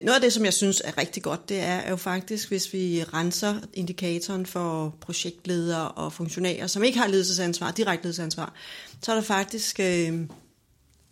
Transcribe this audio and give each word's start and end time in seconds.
Noget 0.00 0.14
af 0.14 0.20
det, 0.20 0.32
som 0.32 0.44
jeg 0.44 0.52
synes 0.52 0.82
er 0.84 0.98
rigtig 0.98 1.22
godt, 1.22 1.48
det 1.48 1.58
er 1.58 1.90
jo 1.90 1.96
faktisk, 1.96 2.48
hvis 2.48 2.72
vi 2.72 3.04
renser 3.04 3.60
indikatoren 3.74 4.46
for 4.46 4.96
projektledere 5.00 5.88
og 5.88 6.12
funktionærer, 6.12 6.66
som 6.66 6.82
ikke 6.82 6.98
har 6.98 7.06
ledelsesansvar, 7.06 7.70
direkte 7.70 8.04
ledelsesansvar, 8.04 8.54
så 9.02 9.12
er 9.12 9.16
der 9.16 9.22
faktisk 9.22 9.80
øh, 9.80 10.20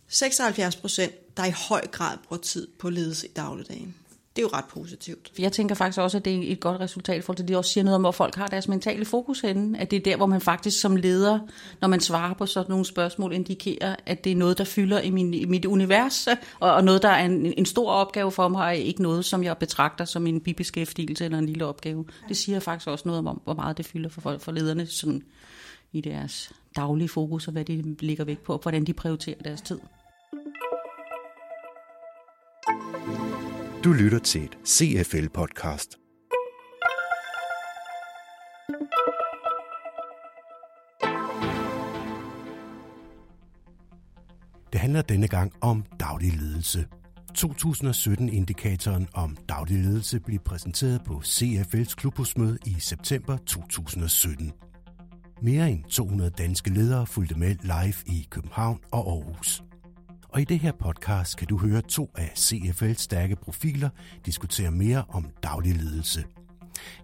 76 0.07 0.75
procent, 0.75 1.37
der 1.37 1.45
i 1.45 1.53
høj 1.69 1.87
grad 1.87 2.17
bruger 2.27 2.41
tid 2.41 2.67
på 2.79 2.89
ledelse 2.89 3.27
i 3.27 3.31
dagligdagen 3.35 3.95
det 4.39 4.45
er 4.45 4.49
jo 4.51 4.57
ret 4.57 4.65
positivt. 4.65 5.31
Jeg 5.39 5.51
tænker 5.51 5.75
faktisk 5.75 5.99
også, 5.99 6.17
at 6.17 6.25
det 6.25 6.35
er 6.35 6.51
et 6.51 6.59
godt 6.59 6.79
resultat 6.79 7.23
for 7.23 7.33
det 7.33 7.57
også 7.57 7.71
siger 7.71 7.83
noget 7.83 7.95
om, 7.95 8.01
hvor 8.01 8.11
folk 8.11 8.35
har 8.35 8.47
deres 8.47 8.67
mentale 8.67 9.05
fokus 9.05 9.39
henne. 9.41 9.79
At 9.79 9.91
det 9.91 9.97
er 9.97 10.03
der, 10.03 10.15
hvor 10.15 10.25
man 10.25 10.41
faktisk 10.41 10.81
som 10.81 10.95
leder, 10.95 11.39
når 11.81 11.87
man 11.87 11.99
svarer 11.99 12.33
på 12.33 12.45
sådan 12.45 12.69
nogle 12.69 12.85
spørgsmål, 12.85 13.33
indikerer, 13.33 13.95
at 14.05 14.23
det 14.23 14.31
er 14.31 14.35
noget, 14.35 14.57
der 14.57 14.63
fylder 14.63 15.01
i, 15.01 15.09
min, 15.09 15.33
i 15.33 15.45
mit 15.45 15.65
univers, 15.65 16.27
og, 16.59 16.73
og 16.73 16.83
noget, 16.83 17.01
der 17.01 17.09
er 17.09 17.25
en, 17.25 17.53
en 17.57 17.65
stor 17.65 17.91
opgave 17.91 18.31
for 18.31 18.47
mig, 18.47 18.67
og 18.67 18.75
ikke 18.75 19.01
noget, 19.01 19.25
som 19.25 19.43
jeg 19.43 19.57
betragter 19.57 20.05
som 20.05 20.27
en 20.27 20.41
bibeskæftigelse 20.41 21.25
eller 21.25 21.37
en 21.37 21.45
lille 21.45 21.65
opgave. 21.65 22.05
Det 22.29 22.37
siger 22.37 22.59
faktisk 22.59 22.87
også 22.87 23.07
noget 23.07 23.27
om, 23.27 23.41
hvor 23.43 23.53
meget 23.53 23.77
det 23.77 23.85
fylder 23.85 24.09
for, 24.09 24.21
folk, 24.21 24.41
for 24.41 24.51
lederne 24.51 24.85
sådan, 24.85 25.23
i 25.91 26.01
deres 26.01 26.51
daglige 26.75 27.09
fokus, 27.09 27.47
og 27.47 27.53
hvad 27.53 27.65
de 27.65 27.95
ligger 27.99 28.23
vægt 28.23 28.43
på, 28.43 28.53
og 28.53 28.59
hvordan 28.59 28.85
de 28.85 28.93
prioriterer 28.93 29.37
deres 29.43 29.61
tid. 29.61 29.79
Du 33.83 33.93
lytter 33.93 34.19
til 34.19 34.43
et 34.43 34.57
CFL-podcast. 34.67 35.97
Det 44.73 44.79
handler 44.79 45.01
denne 45.01 45.27
gang 45.27 45.51
om 45.61 45.85
daglig 45.99 46.33
ledelse. 46.33 46.85
2017-indikatoren 47.37 49.07
om 49.13 49.37
daglig 49.49 49.83
ledelse 49.83 50.19
blev 50.19 50.39
præsenteret 50.39 51.01
på 51.05 51.13
CFL's 51.13 51.95
klubhusmøde 51.95 52.57
i 52.65 52.75
september 52.79 53.37
2017. 53.37 54.51
Mere 55.41 55.71
end 55.71 55.83
200 55.83 56.29
danske 56.29 56.69
ledere 56.69 57.07
fulgte 57.07 57.35
med 57.39 57.55
live 57.61 58.17
i 58.17 58.27
København 58.31 58.79
og 58.91 59.11
Aarhus. 59.11 59.63
Og 60.29 60.41
i 60.41 60.43
det 60.43 60.59
her 60.59 60.71
podcast 60.71 61.37
kan 61.37 61.47
du 61.47 61.57
høre 61.57 61.81
to 61.81 62.09
af 62.15 62.31
CFL's 62.37 62.93
stærke 62.93 63.35
profiler 63.35 63.89
diskutere 64.25 64.71
mere 64.71 65.03
om 65.09 65.25
daglig 65.43 65.75
ledelse. 65.75 66.23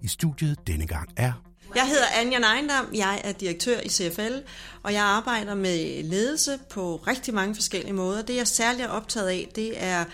I 0.01 0.07
studiet 0.07 0.67
denne 0.67 0.87
gang 0.87 1.09
er... 1.17 1.31
Jeg 1.75 1.87
hedder 1.87 2.05
Anja 2.21 2.39
Neindam, 2.39 2.85
jeg 2.93 3.21
er 3.23 3.31
direktør 3.31 3.79
i 3.85 3.89
CFL, 3.89 4.37
og 4.83 4.93
jeg 4.93 5.01
arbejder 5.03 5.55
med 5.55 6.03
ledelse 6.03 6.51
på 6.69 6.95
rigtig 6.95 7.33
mange 7.33 7.55
forskellige 7.55 7.93
måder. 7.93 8.21
Det 8.21 8.35
jeg 8.35 8.47
særligt 8.47 8.83
er 8.83 8.89
optaget 8.89 9.27
af, 9.27 9.47
det 9.55 9.83
er 9.83 10.05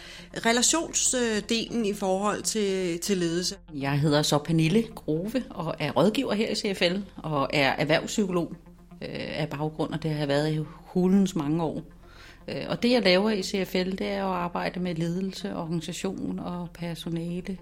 relationsdelen 0.46 1.86
i 1.86 1.94
forhold 1.94 2.42
til, 2.42 3.00
til 3.00 3.18
ledelse. 3.18 3.56
Jeg 3.74 4.00
hedder 4.00 4.22
så 4.22 4.38
Pernille 4.38 4.84
Grove 4.96 5.44
og 5.50 5.76
er 5.80 5.92
rådgiver 5.92 6.34
her 6.34 6.50
i 6.50 6.56
CFL 6.56 7.02
og 7.18 7.50
er 7.54 7.70
erhvervspsykolog 7.70 8.56
øh, 9.02 9.40
af 9.40 9.50
baggrund, 9.50 9.94
og 9.94 10.04
det 10.04 10.12
har 10.12 10.26
været 10.26 10.54
i 10.54 10.60
hulens 10.86 11.36
mange 11.36 11.64
år. 11.64 12.01
Øh, 12.48 12.66
og 12.68 12.84
det, 12.84 12.92
jeg 12.92 13.02
laver 13.02 13.30
i 13.30 13.44
CFL, 13.44 13.92
det 13.92 14.08
er 14.08 14.26
at 14.26 14.36
arbejde 14.36 14.80
med 14.80 14.96
ledelse, 14.96 15.56
organisation 15.56 16.40
og 16.40 16.70
personale. 16.74 17.58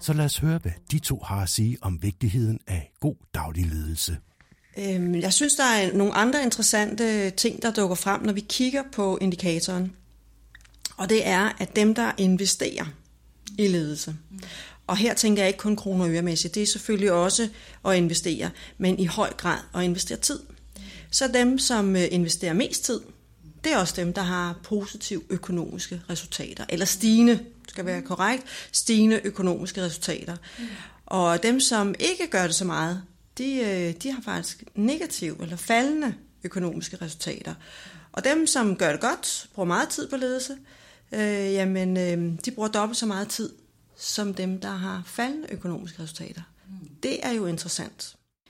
Så 0.00 0.12
lad 0.12 0.24
os 0.24 0.38
høre, 0.38 0.58
hvad 0.58 0.72
de 0.90 0.98
to 0.98 1.18
har 1.24 1.42
at 1.42 1.48
sige 1.48 1.78
om 1.80 2.02
vigtigheden 2.02 2.60
af 2.66 2.92
god 3.00 3.16
daglig 3.34 3.66
ledelse. 3.66 4.16
Øhm, 4.78 5.14
jeg 5.14 5.32
synes, 5.32 5.54
der 5.54 5.64
er 5.64 5.92
nogle 5.96 6.14
andre 6.14 6.42
interessante 6.42 7.30
ting, 7.30 7.62
der 7.62 7.72
dukker 7.72 7.96
frem, 7.96 8.22
når 8.22 8.32
vi 8.32 8.40
kigger 8.40 8.82
på 8.92 9.18
indikatoren. 9.20 9.92
Og 10.96 11.08
det 11.08 11.26
er, 11.26 11.52
at 11.58 11.76
dem, 11.76 11.94
der 11.94 12.12
investerer 12.18 12.84
i 13.58 13.68
ledelse, 13.68 14.14
og 14.86 14.96
her 14.96 15.14
tænker 15.14 15.42
jeg 15.42 15.48
ikke 15.48 15.58
kun 15.58 15.76
kroner 15.76 16.04
og 16.04 16.10
øremæssigt, 16.10 16.54
det 16.54 16.62
er 16.62 16.66
selvfølgelig 16.66 17.12
også 17.12 17.48
at 17.84 17.96
investere, 17.96 18.50
men 18.78 18.98
i 18.98 19.04
høj 19.04 19.32
grad 19.32 19.58
at 19.74 19.82
investere 19.82 20.18
tid. 20.18 20.40
Så 21.10 21.28
dem, 21.34 21.58
som 21.58 21.96
øh, 21.96 22.02
investerer 22.10 22.52
mest 22.52 22.84
tid, 22.84 23.00
det 23.64 23.72
er 23.72 23.78
også 23.78 23.94
dem, 23.96 24.12
der 24.12 24.22
har 24.22 24.56
positive 24.62 25.22
økonomiske 25.30 26.02
resultater, 26.10 26.64
eller 26.68 26.86
stigende, 26.86 27.44
skal 27.68 27.86
være 27.86 28.02
korrekt, 28.02 28.44
stigende 28.72 29.20
økonomiske 29.24 29.82
resultater. 29.82 30.36
Mm. 30.58 30.64
Og 31.06 31.42
dem, 31.42 31.60
som 31.60 31.94
ikke 31.98 32.26
gør 32.30 32.42
det 32.42 32.54
så 32.54 32.64
meget, 32.64 33.02
de, 33.38 33.60
øh, 33.60 33.94
de 34.02 34.12
har 34.12 34.22
faktisk 34.22 34.64
negative 34.74 35.42
eller 35.42 35.56
faldende 35.56 36.14
økonomiske 36.44 36.96
resultater. 37.02 37.54
Og 38.12 38.24
dem, 38.24 38.46
som 38.46 38.76
gør 38.76 38.92
det 38.92 39.00
godt, 39.00 39.48
bruger 39.54 39.66
meget 39.66 39.88
tid 39.88 40.08
på 40.08 40.16
ledelse, 40.16 40.56
øh, 41.12 41.52
jamen, 41.52 41.96
øh, 41.96 42.38
de 42.44 42.50
bruger 42.50 42.68
dobbelt 42.68 42.98
så 42.98 43.06
meget 43.06 43.28
tid, 43.28 43.52
som 43.96 44.34
dem, 44.34 44.60
der 44.60 44.70
har 44.70 45.02
faldende 45.06 45.48
økonomiske 45.52 46.02
resultater. 46.02 46.42
Mm. 46.68 46.88
Det 47.02 47.16
er 47.22 47.32
jo 47.32 47.46
interessant. 47.46 48.02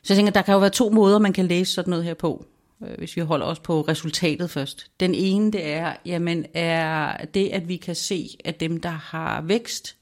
Så 0.03 0.15
jeg 0.15 0.17
tænker, 0.17 0.33
der 0.33 0.43
kan 0.43 0.53
jo 0.53 0.61
være 0.61 0.71
to 0.71 0.91
måder, 0.91 1.19
man 1.19 1.33
kan 1.33 1.47
læse 1.47 1.73
sådan 1.73 1.91
noget 1.91 2.05
her 2.05 2.15
på. 2.15 2.47
Øh, 2.83 2.99
hvis 2.99 3.17
vi 3.17 3.21
holder 3.21 3.47
os 3.47 3.59
på 3.59 3.81
resultatet 3.81 4.51
først. 4.51 4.91
Den 5.01 5.15
ene, 5.15 5.53
det 5.53 5.67
er, 5.67 5.97
jamen, 6.07 6.47
er 6.55 7.25
det, 7.25 7.49
at 7.49 7.69
vi 7.69 7.77
kan 7.77 7.95
se, 7.95 8.29
at 8.45 8.61
dem, 8.61 8.81
der 8.81 8.89
har 8.89 9.41
vækst, 9.41 9.97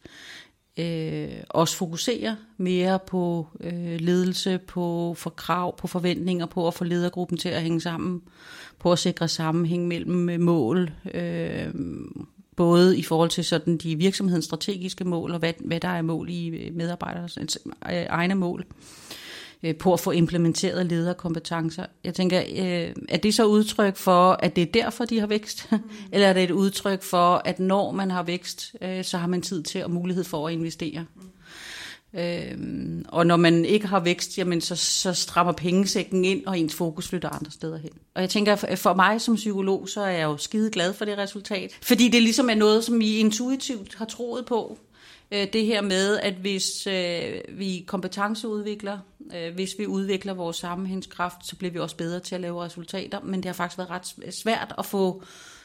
øh, 0.76 1.28
også 1.50 1.76
fokuserer 1.76 2.36
mere 2.56 2.98
på 3.06 3.46
øh, 3.60 4.00
ledelse, 4.00 4.58
på 4.58 5.14
for 5.14 5.30
krav, 5.30 5.76
på 5.76 5.86
forventninger, 5.86 6.46
på 6.46 6.66
at 6.66 6.74
få 6.74 6.84
ledergruppen 6.84 7.38
til 7.38 7.48
at 7.48 7.62
hænge 7.62 7.80
sammen, 7.80 8.22
på 8.78 8.92
at 8.92 8.98
sikre 8.98 9.28
sammenhæng 9.28 9.88
mellem 9.88 10.28
øh, 10.28 10.40
mål, 10.40 10.90
øh, 11.14 11.74
både 12.56 12.98
i 12.98 13.02
forhold 13.02 13.30
til 13.30 13.44
sådan 13.44 13.76
de 13.76 13.96
virksomhedens 13.96 14.44
strategiske 14.44 15.04
mål, 15.04 15.32
og 15.32 15.38
hvad, 15.38 15.52
hvad 15.60 15.80
der 15.80 15.88
er 15.88 16.02
mål 16.02 16.30
i 16.30 16.48
øh, 16.48 16.74
medarbejderes 16.74 17.38
øh, 17.62 18.06
egne 18.08 18.34
mål. 18.34 18.64
Øh, 18.68 19.25
Øh, 19.62 19.76
på 19.76 19.92
at 19.92 20.00
få 20.00 20.10
implementeret 20.10 20.86
lederkompetencer. 20.86 21.86
Jeg 22.04 22.14
tænker, 22.14 22.40
øh, 22.40 22.94
er 23.08 23.16
det 23.16 23.34
så 23.34 23.44
udtryk 23.44 23.96
for, 23.96 24.32
at 24.32 24.56
det 24.56 24.62
er 24.62 24.72
derfor, 24.82 25.04
de 25.04 25.20
har 25.20 25.26
vækst? 25.26 25.72
Mm. 25.72 25.78
Eller 26.12 26.26
er 26.28 26.32
det 26.32 26.44
et 26.44 26.50
udtryk 26.50 27.02
for, 27.02 27.42
at 27.44 27.58
når 27.58 27.92
man 27.92 28.10
har 28.10 28.22
vækst, 28.22 28.74
øh, 28.82 29.04
så 29.04 29.18
har 29.18 29.26
man 29.26 29.42
tid 29.42 29.62
til 29.62 29.84
og 29.84 29.90
mulighed 29.90 30.24
for 30.24 30.48
at 30.48 30.52
investere? 30.52 31.04
Mm. 31.14 31.22
Øhm, 32.14 33.04
og 33.08 33.26
når 33.26 33.36
man 33.36 33.64
ikke 33.64 33.86
har 33.86 34.00
vækst, 34.00 34.38
jamen 34.38 34.60
så, 34.60 34.76
så 34.76 35.12
strammer 35.12 35.52
pengesækken 35.52 36.24
ind, 36.24 36.46
og 36.46 36.58
ens 36.58 36.74
fokus 36.74 37.08
flytter 37.08 37.28
andre 37.28 37.50
steder 37.50 37.78
hen. 37.78 37.90
Og 38.14 38.22
jeg 38.22 38.30
tænker, 38.30 38.56
for 38.76 38.94
mig 38.94 39.20
som 39.20 39.34
psykolog, 39.34 39.88
så 39.88 40.00
er 40.00 40.10
jeg 40.10 40.24
jo 40.24 40.36
skide 40.36 40.70
glad 40.70 40.92
for 40.92 41.04
det 41.04 41.18
resultat. 41.18 41.70
Fordi 41.82 42.08
det 42.08 42.22
ligesom 42.22 42.50
er 42.50 42.54
noget, 42.54 42.84
som 42.84 43.00
vi 43.00 43.16
intuitivt 43.16 43.94
har 43.94 44.04
troet 44.04 44.46
på. 44.46 44.78
Øh, 45.30 45.46
det 45.52 45.66
her 45.66 45.80
med, 45.80 46.18
at 46.18 46.34
hvis 46.34 46.86
øh, 46.86 47.40
vi 47.48 47.84
kompetenceudvikler, 47.86 48.98
øh, 49.34 49.54
hvis 49.54 49.74
vi 49.78 49.86
udvikler 49.86 50.34
vores 50.34 50.56
sammenhængskraft, 50.56 51.46
så 51.46 51.56
bliver 51.56 51.72
vi 51.72 51.78
også 51.78 51.96
bedre 51.96 52.20
til 52.20 52.34
at 52.34 52.40
lave 52.40 52.64
resultater. 52.64 53.20
Men 53.20 53.34
det 53.34 53.44
har 53.44 53.52
faktisk 53.52 53.78
været 53.78 53.90
ret 53.90 54.34
svært 54.34 54.74
at 54.78 54.86
få, 54.86 55.22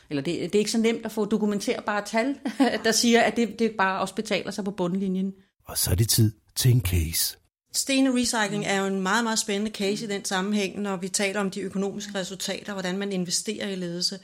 eller 0.09 0.23
det, 0.23 0.39
det 0.41 0.55
er 0.55 0.59
ikke 0.59 0.71
så 0.71 0.77
nemt 0.77 1.05
at 1.05 1.11
få 1.11 1.25
dokumenterbare 1.25 2.05
tal, 2.05 2.35
der 2.85 2.91
siger, 2.91 3.21
at 3.21 3.35
det, 3.35 3.59
det 3.59 3.71
bare 3.77 4.01
også 4.01 4.15
betaler 4.15 4.51
sig 4.51 4.63
på 4.63 4.71
bundlinjen. 4.71 5.33
Og 5.65 5.77
så 5.77 5.91
er 5.91 5.95
det 5.95 6.09
tid 6.09 6.31
til 6.55 6.71
en 6.71 6.81
case. 6.81 7.37
Stene 7.73 8.15
Recycling 8.15 8.65
er 8.65 8.79
jo 8.79 8.85
en 8.85 9.01
meget, 9.01 9.23
meget 9.23 9.39
spændende 9.39 9.71
case 9.71 10.05
i 10.05 10.07
den 10.07 10.25
sammenhæng, 10.25 10.79
når 10.79 10.95
vi 10.95 11.09
taler 11.09 11.39
om 11.39 11.51
de 11.51 11.61
økonomiske 11.61 12.15
resultater, 12.15 12.73
hvordan 12.73 12.97
man 12.97 13.11
investerer 13.11 13.69
i 13.69 13.75
ledelse. 13.75 14.19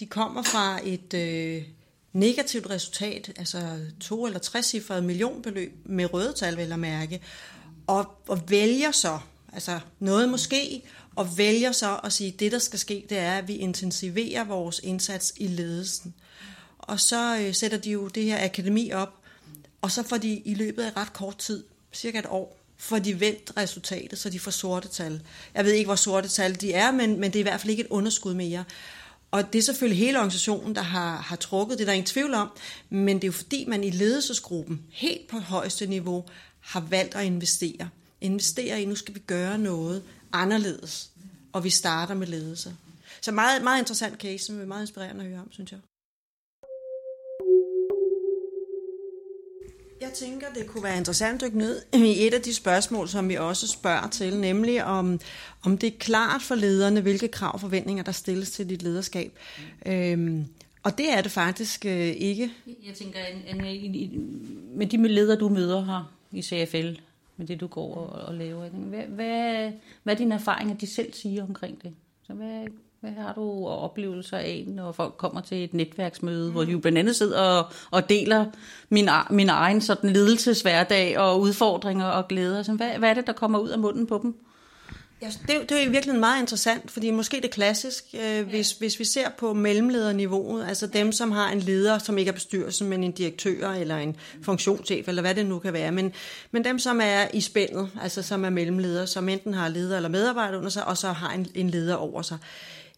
De 0.00 0.06
kommer 0.06 0.42
fra 0.42 0.78
et, 0.84 1.14
øh, 1.14 1.62
negativt 2.12 2.70
resultat, 2.70 3.32
altså 3.36 3.78
to 4.00 4.26
eller 4.26 4.38
tre 4.38 4.62
cifrede 4.62 5.02
millionbeløb 5.02 5.72
med 5.84 6.14
røde 6.14 6.32
tal, 6.32 6.56
vel 6.56 6.72
at 6.72 6.78
mærke, 6.78 7.20
og, 7.86 8.06
og 8.28 8.50
vælger 8.50 8.90
så, 8.90 9.18
altså 9.52 9.80
noget 9.98 10.28
måske, 10.28 10.82
og 11.16 11.38
vælger 11.38 11.72
så 11.72 12.00
at 12.04 12.12
sige, 12.12 12.32
at 12.32 12.40
det 12.40 12.52
der 12.52 12.58
skal 12.58 12.78
ske, 12.78 13.06
det 13.08 13.18
er, 13.18 13.38
at 13.38 13.48
vi 13.48 13.56
intensiverer 13.56 14.44
vores 14.44 14.80
indsats 14.84 15.32
i 15.36 15.46
ledelsen. 15.46 16.14
Og 16.78 17.00
så 17.00 17.38
øh, 17.40 17.54
sætter 17.54 17.78
de 17.78 17.90
jo 17.90 18.08
det 18.08 18.24
her 18.24 18.44
akademi 18.44 18.92
op, 18.92 19.14
og 19.82 19.90
så 19.90 20.02
får 20.02 20.16
de 20.16 20.36
i 20.36 20.54
løbet 20.54 20.82
af 20.82 20.96
ret 20.96 21.12
kort 21.12 21.38
tid, 21.38 21.64
cirka 21.92 22.18
et 22.18 22.26
år, 22.28 22.60
får 22.76 22.98
de 22.98 23.20
vendt 23.20 23.52
resultatet, 23.56 24.18
så 24.18 24.30
de 24.30 24.40
får 24.40 24.50
sorte 24.50 24.88
tal. 24.88 25.22
Jeg 25.54 25.64
ved 25.64 25.72
ikke, 25.72 25.88
hvor 25.88 25.94
sorte 25.94 26.28
tal 26.28 26.60
de 26.60 26.72
er, 26.72 26.90
men, 26.90 27.20
men 27.20 27.32
det 27.32 27.36
er 27.36 27.40
i 27.40 27.42
hvert 27.42 27.60
fald 27.60 27.70
ikke 27.70 27.80
et 27.80 27.90
underskud 27.90 28.34
mere. 28.34 28.64
Og 29.30 29.52
det 29.52 29.58
er 29.58 29.62
selvfølgelig 29.62 29.98
hele 29.98 30.18
organisationen, 30.18 30.74
der 30.74 30.82
har, 30.82 31.16
har 31.16 31.36
trukket, 31.36 31.78
det 31.78 31.84
er 31.84 31.86
der 31.86 31.92
ingen 31.92 32.06
tvivl 32.06 32.34
om, 32.34 32.50
men 32.90 33.16
det 33.16 33.24
er 33.24 33.28
jo 33.28 33.32
fordi, 33.32 33.64
man 33.68 33.84
i 33.84 33.90
ledelsesgruppen 33.90 34.82
helt 34.90 35.28
på 35.28 35.38
højeste 35.38 35.86
niveau 35.86 36.24
har 36.60 36.80
valgt 36.80 37.14
at 37.14 37.24
investere. 37.24 37.88
Investere 38.20 38.82
i, 38.82 38.84
nu 38.84 38.94
skal 38.94 39.14
vi 39.14 39.20
gøre 39.20 39.58
noget 39.58 40.02
anderledes, 40.32 41.10
og 41.52 41.64
vi 41.64 41.70
starter 41.70 42.14
med 42.14 42.26
ledelse. 42.26 42.76
Så 43.20 43.32
meget, 43.32 43.62
meget 43.62 43.78
interessant 43.78 44.20
case, 44.20 44.44
som 44.44 44.60
er 44.60 44.66
meget 44.66 44.82
inspirerende 44.82 45.24
at 45.24 45.30
høre 45.30 45.40
om, 45.40 45.52
synes 45.52 45.72
jeg. 45.72 45.80
Jeg 50.00 50.12
tænker, 50.14 50.46
det 50.54 50.66
kunne 50.66 50.84
være 50.84 50.96
interessant 50.96 51.42
at 51.42 51.46
dykke 51.46 51.58
ned 51.58 51.82
i 51.94 52.26
et 52.26 52.34
af 52.34 52.42
de 52.42 52.54
spørgsmål, 52.54 53.08
som 53.08 53.28
vi 53.28 53.34
også 53.34 53.68
spørger 53.68 54.08
til, 54.08 54.36
nemlig 54.36 54.84
om, 54.84 55.20
om 55.62 55.78
det 55.78 55.86
er 55.86 55.98
klart 55.98 56.42
for 56.42 56.54
lederne, 56.54 57.00
hvilke 57.00 57.28
krav 57.28 57.54
og 57.54 57.60
forventninger, 57.60 58.02
der 58.02 58.12
stilles 58.12 58.50
til 58.50 58.68
dit 58.68 58.82
lederskab. 58.82 59.32
Øhm, 59.86 60.44
Og 60.82 60.98
det 60.98 61.12
er 61.12 61.20
det 61.20 61.30
faktisk 61.32 61.84
øh, 61.84 62.08
ikke. 62.08 62.50
Jeg 62.86 62.94
tænker, 62.94 63.18
en, 63.48 63.64
en, 63.64 64.76
med 64.76 64.86
de 64.86 65.08
ledere, 65.08 65.38
du 65.38 65.48
møder 65.48 65.84
her 65.84 66.12
i 66.32 66.42
CFL, 66.42 67.00
med 67.36 67.46
det, 67.46 67.60
du 67.60 67.66
går 67.66 67.94
og, 67.94 68.28
og 68.28 68.34
laver, 68.34 68.68
hvad, 68.68 69.02
hvad, 69.02 69.72
hvad 70.02 70.14
er 70.14 70.18
din 70.18 70.32
erfaring, 70.32 70.70
at 70.70 70.80
de 70.80 70.86
selv 70.86 71.12
siger 71.12 71.42
omkring 71.42 71.82
det? 71.82 71.94
Så 72.26 72.32
hvad, 72.32 72.66
hvad 73.00 73.10
har 73.10 73.32
du 73.32 73.66
oplevelser 73.66 74.38
af, 74.38 74.64
når 74.66 74.92
folk 74.92 75.14
kommer 75.16 75.40
til 75.40 75.64
et 75.64 75.74
netværksmøde, 75.74 76.46
mm. 76.46 76.52
hvor 76.52 76.64
de 76.64 76.72
jo 76.72 76.78
blandt 76.78 76.98
andet 76.98 77.16
sidder 77.16 77.40
og, 77.40 77.66
og 77.90 78.08
deler 78.08 78.46
min, 78.88 79.08
min 79.30 79.48
egen 79.48 79.80
sådan 79.80 80.10
ledelseshverdag 80.10 81.18
og 81.18 81.40
udfordringer 81.40 82.06
og 82.06 82.28
glæder? 82.28 82.62
Så 82.62 82.72
hvad, 82.72 82.90
hvad 82.98 83.10
er 83.10 83.14
det, 83.14 83.26
der 83.26 83.32
kommer 83.32 83.58
ud 83.58 83.68
af 83.68 83.78
munden 83.78 84.06
på 84.06 84.20
dem? 84.22 84.34
Ja, 85.22 85.26
det, 85.26 85.70
det 85.70 85.78
er 85.78 85.82
i 85.82 85.88
virkeligheden 85.88 86.20
meget 86.20 86.40
interessant, 86.40 86.90
fordi 86.90 87.10
måske 87.10 87.40
det 87.42 87.50
klassisk, 87.50 88.04
øh, 88.24 88.48
hvis, 88.48 88.72
hvis 88.72 88.98
vi 88.98 89.04
ser 89.04 89.28
på 89.38 89.54
mellemlederniveauet, 89.54 90.66
altså 90.68 90.86
dem, 90.86 91.12
som 91.12 91.32
har 91.32 91.50
en 91.50 91.60
leder, 91.60 91.98
som 91.98 92.18
ikke 92.18 92.28
er 92.28 92.32
bestyrelsen, 92.32 92.88
men 92.88 93.04
en 93.04 93.12
direktør 93.12 93.70
eller 93.70 93.96
en 93.96 94.16
funktionschef, 94.42 95.08
eller 95.08 95.22
hvad 95.22 95.34
det 95.34 95.46
nu 95.46 95.58
kan 95.58 95.72
være, 95.72 95.92
men, 95.92 96.12
men 96.50 96.64
dem, 96.64 96.78
som 96.78 97.00
er 97.02 97.26
i 97.34 97.40
spændet, 97.40 97.90
altså 98.02 98.22
som 98.22 98.44
er 98.44 98.50
mellemledere, 98.50 99.06
som 99.06 99.28
enten 99.28 99.54
har 99.54 99.68
leder 99.68 99.96
eller 99.96 100.08
medarbejder 100.08 100.58
under 100.58 100.70
sig, 100.70 100.86
og 100.86 100.96
så 100.96 101.12
har 101.12 101.32
en, 101.32 101.46
en 101.54 101.70
leder 101.70 101.94
over 101.94 102.22
sig, 102.22 102.38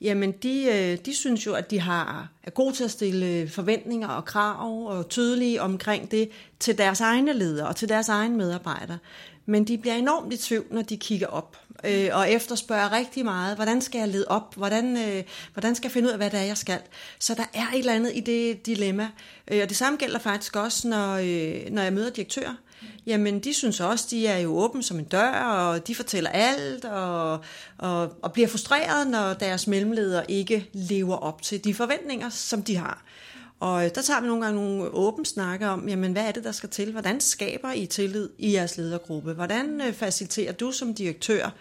jamen 0.03 0.33
de, 0.33 0.65
øh, 0.65 0.99
de 1.07 1.15
synes 1.15 1.47
jo, 1.47 1.55
at 1.55 1.71
de 1.71 1.81
har, 1.81 2.29
er 2.43 2.51
gode 2.51 2.75
til 2.75 2.85
at 2.85 2.91
stille 2.91 3.27
øh, 3.27 3.51
forventninger 3.51 4.09
og 4.09 4.25
krav 4.25 4.87
og 4.87 5.09
tydelige 5.09 5.63
omkring 5.63 6.11
det 6.11 6.31
til 6.61 6.79
deres 6.79 7.01
egne 7.01 7.33
ledere 7.33 7.69
og 7.69 7.77
til 7.77 7.89
deres 7.89 8.09
egne 8.09 8.37
medarbejdere. 8.37 8.99
Men 9.47 9.65
de 9.65 9.79
bliver 9.79 9.95
enormt 9.95 10.33
i 10.33 10.37
tvivl, 10.37 10.67
når 10.71 10.83
de 10.83 10.97
kigger 10.97 11.27
op 11.27 11.57
øh, 11.85 12.09
og 12.13 12.31
efterspørger 12.31 12.93
rigtig 12.93 13.25
meget. 13.25 13.57
Hvordan 13.57 13.81
skal 13.81 13.99
jeg 13.99 14.09
lede 14.09 14.25
op? 14.29 14.55
Hvordan, 14.57 14.97
øh, 14.97 15.25
hvordan 15.53 15.75
skal 15.75 15.89
jeg 15.89 15.93
finde 15.93 16.09
ud 16.09 16.13
af, 16.13 16.19
hvad 16.19 16.31
det 16.31 16.41
er, 16.41 16.45
jeg 16.45 16.59
skal? 16.59 16.79
Så 17.19 17.35
der 17.35 17.45
er 17.55 17.67
et 17.75 17.79
eller 17.79 17.95
andet 17.95 18.13
i 18.15 18.21
det 18.21 18.67
dilemma. 18.67 19.09
Øh, 19.49 19.63
og 19.63 19.69
det 19.69 19.77
samme 19.77 19.99
gælder 19.99 20.19
faktisk 20.19 20.57
også, 20.57 20.89
når, 20.89 21.13
øh, 21.13 21.71
når 21.71 21.83
jeg 21.83 21.93
møder 21.93 22.11
direktører. 22.11 22.55
Jamen, 23.07 23.41
de 23.41 23.55
synes 23.55 23.81
også, 23.81 24.07
de 24.11 24.27
er 24.27 24.39
jo 24.39 24.59
åbne 24.59 24.83
som 24.83 24.99
en 24.99 25.05
dør, 25.05 25.33
og 25.33 25.87
de 25.87 25.95
fortæller 25.95 26.31
alt, 26.31 26.85
og, 26.85 27.41
og, 27.79 28.13
og 28.23 28.33
bliver 28.33 28.49
frustreret, 28.49 29.07
når 29.07 29.35
deres 29.35 29.67
mellemledere 29.67 30.31
ikke 30.31 30.69
lever 30.73 31.17
op 31.17 31.43
til 31.43 31.65
de 31.65 31.75
forventninger, 31.75 32.29
som 32.29 32.63
de 32.63 32.77
har. 32.77 33.03
Og 33.63 33.85
øh, 33.85 33.91
der 33.95 34.03
tager 34.03 34.21
vi 34.21 34.27
nogle 34.27 34.45
gange 34.45 34.61
nogle 34.61 34.91
åbne 34.91 35.27
snakker 35.27 35.69
om, 35.69 35.89
jamen 35.89 36.13
hvad 36.13 36.27
er 36.27 36.33
det, 36.33 36.45
der 36.45 36.53
skal 36.53 36.69
til? 36.69 36.93
Hvordan 36.93 37.21
skaber 37.21 37.73
I 37.73 37.87
tillid 37.87 38.31
i 38.39 38.55
jeres 38.55 38.77
ledergruppe? 38.77 39.33
Hvordan 39.33 39.81
øh, 39.81 39.93
faciliterer 39.93 40.53
du 40.53 40.73
som 40.73 40.95
direktør, 40.95 41.55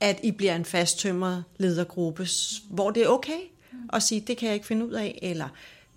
at 0.00 0.20
I 0.22 0.30
bliver 0.30 0.56
en 0.56 0.64
fasttømret 0.64 1.44
ledergruppe, 1.56 2.26
hvor 2.70 2.90
det 2.90 3.02
er 3.02 3.08
okay 3.08 3.40
at 3.92 4.02
sige, 4.02 4.20
det 4.20 4.36
kan 4.36 4.46
jeg 4.46 4.54
ikke 4.54 4.66
finde 4.66 4.86
ud 4.86 4.92
af, 4.92 5.18
eller 5.22 5.48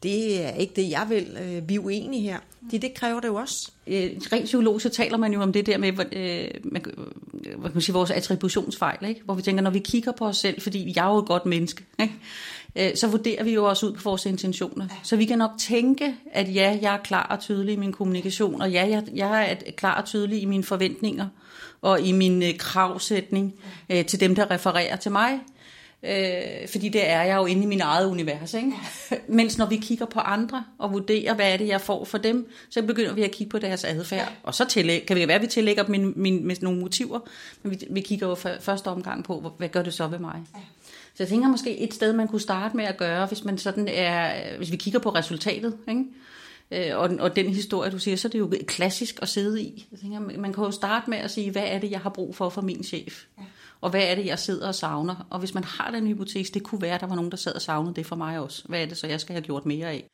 det 0.03 0.45
er 0.45 0.49
ikke 0.49 0.73
det, 0.75 0.89
jeg 0.89 1.05
vil. 1.09 1.37
Øh, 1.41 1.69
vi 1.69 1.75
er 1.75 1.79
uenige 1.79 2.21
her. 2.21 2.39
Det, 2.71 2.81
det 2.81 2.93
kræver 2.93 3.19
det 3.19 3.27
jo 3.27 3.35
også. 3.35 3.71
Øh, 3.87 4.11
rent 4.33 4.45
psykologisk 4.45 4.83
så 4.83 4.89
taler 4.89 5.17
man 5.17 5.33
jo 5.33 5.41
om 5.41 5.53
det 5.53 5.65
der 5.65 5.77
med, 5.77 5.87
øh, 5.89 6.71
hvad 6.71 6.81
kan 6.81 7.71
man 7.73 7.81
sige, 7.81 7.93
vores 7.93 8.11
attributionsfejl, 8.11 9.05
ikke? 9.05 9.21
hvor 9.25 9.33
vi 9.33 9.41
tænker, 9.41 9.63
når 9.63 9.71
vi 9.71 9.79
kigger 9.79 10.11
på 10.11 10.25
os 10.25 10.37
selv, 10.37 10.61
fordi 10.61 10.93
jeg 10.95 11.05
er 11.05 11.13
jo 11.13 11.17
et 11.17 11.25
godt 11.25 11.45
menneske, 11.45 11.85
ikke? 11.99 12.13
Øh, 12.75 12.95
så 12.95 13.07
vurderer 13.07 13.43
vi 13.43 13.53
jo 13.53 13.65
også 13.65 13.85
ud 13.85 13.93
på 13.93 14.01
vores 14.03 14.25
intentioner. 14.25 14.87
Så 15.03 15.15
vi 15.15 15.25
kan 15.25 15.37
nok 15.37 15.51
tænke, 15.59 16.15
at 16.33 16.55
ja, 16.55 16.77
jeg 16.81 16.93
er 16.93 16.97
klar 17.03 17.27
og 17.29 17.39
tydelig 17.39 17.73
i 17.73 17.77
min 17.77 17.91
kommunikation, 17.91 18.61
og 18.61 18.71
ja, 18.71 18.87
jeg, 18.89 19.03
jeg 19.15 19.51
er 19.51 19.71
klar 19.71 20.01
og 20.01 20.05
tydelig 20.05 20.41
i 20.41 20.45
mine 20.45 20.63
forventninger 20.63 21.27
og 21.81 22.01
i 22.01 22.11
min 22.11 22.43
øh, 22.43 22.57
kravsætning 22.57 23.53
øh, 23.89 24.05
til 24.05 24.19
dem, 24.19 24.35
der 24.35 24.51
refererer 24.51 24.95
til 24.95 25.11
mig. 25.11 25.39
Øh, 26.03 26.67
fordi 26.67 26.89
det 26.89 27.09
er 27.09 27.21
jeg 27.21 27.37
jo 27.37 27.45
inde 27.45 27.63
i 27.63 27.65
min 27.65 27.81
eget 27.81 28.05
univers. 28.05 28.53
Ikke? 28.53 28.73
Mens 29.27 29.57
når 29.57 29.65
vi 29.65 29.77
kigger 29.77 30.05
på 30.05 30.19
andre 30.19 30.63
og 30.77 30.93
vurderer, 30.93 31.33
hvad 31.33 31.53
er 31.53 31.57
det, 31.57 31.67
jeg 31.67 31.81
får 31.81 32.05
for 32.05 32.17
dem, 32.17 32.51
så 32.69 32.81
begynder 32.81 33.13
vi 33.13 33.23
at 33.23 33.31
kigge 33.31 33.51
på 33.51 33.59
deres 33.59 33.83
adfærd. 33.83 34.33
Og 34.43 34.55
så 34.55 34.65
tillæg, 34.65 35.05
kan 35.05 35.17
det 35.17 35.27
være, 35.27 35.35
at 35.35 35.41
vi 35.41 35.47
tillægger 35.47 35.83
dem 35.83 35.91
min, 35.91 36.13
min, 36.15 36.47
med 36.47 36.55
nogle 36.61 36.79
motiver, 36.79 37.19
men 37.63 37.71
vi, 37.71 37.87
vi 37.89 38.01
kigger 38.01 38.27
jo 38.27 38.35
første 38.59 38.87
omgang 38.87 39.23
på, 39.23 39.53
hvad 39.57 39.69
gør 39.69 39.81
det 39.81 39.93
så 39.93 40.07
ved 40.07 40.19
mig? 40.19 40.41
Så 41.13 41.23
jeg 41.23 41.27
tænker 41.27 41.49
måske 41.49 41.77
et 41.77 41.93
sted, 41.93 42.13
man 42.13 42.27
kunne 42.27 42.41
starte 42.41 42.77
med 42.77 42.85
at 42.85 42.97
gøre, 42.97 43.25
hvis 43.25 43.43
man 43.43 43.57
sådan 43.57 43.87
er, 43.87 44.57
hvis 44.57 44.71
vi 44.71 44.77
kigger 44.77 44.99
på 44.99 45.09
resultatet, 45.09 45.77
ikke? 45.89 46.03
Øh, 46.71 46.97
og, 46.97 47.09
og 47.19 47.35
den 47.35 47.49
historie, 47.49 47.91
du 47.91 47.99
siger, 47.99 48.17
så 48.17 48.27
er 48.27 48.29
det 48.29 48.39
jo 48.39 48.53
klassisk 48.67 49.19
at 49.21 49.29
sidde 49.29 49.61
i. 49.61 49.87
Jeg 49.91 49.99
tænker, 49.99 50.19
man 50.19 50.53
kan 50.53 50.63
jo 50.63 50.71
starte 50.71 51.09
med 51.09 51.17
at 51.17 51.31
sige, 51.31 51.51
hvad 51.51 51.63
er 51.65 51.79
det, 51.79 51.91
jeg 51.91 51.99
har 51.99 52.09
brug 52.09 52.35
for 52.35 52.49
for 52.49 52.61
min 52.61 52.83
chef? 52.83 53.23
Ja. 53.37 53.43
Og 53.81 53.89
hvad 53.89 54.03
er 54.03 54.15
det, 54.15 54.25
jeg 54.25 54.39
sidder 54.39 54.67
og 54.67 54.75
savner? 54.75 55.27
Og 55.29 55.39
hvis 55.39 55.53
man 55.53 55.63
har 55.63 55.91
den 55.91 56.07
hypotese, 56.07 56.53
det 56.53 56.63
kunne 56.63 56.81
være, 56.81 56.95
at 56.95 57.01
der 57.01 57.07
var 57.07 57.15
nogen, 57.15 57.31
der 57.31 57.37
sad 57.37 57.53
og 57.53 57.61
savnede 57.61 57.95
det 57.95 58.05
for 58.05 58.15
mig 58.15 58.39
også. 58.39 58.63
Hvad 58.65 58.81
er 58.81 58.85
det 58.85 58.97
så, 58.97 59.07
jeg 59.07 59.21
skal 59.21 59.33
have 59.33 59.43
gjort 59.43 59.65
mere 59.65 59.87
af? 59.87 60.07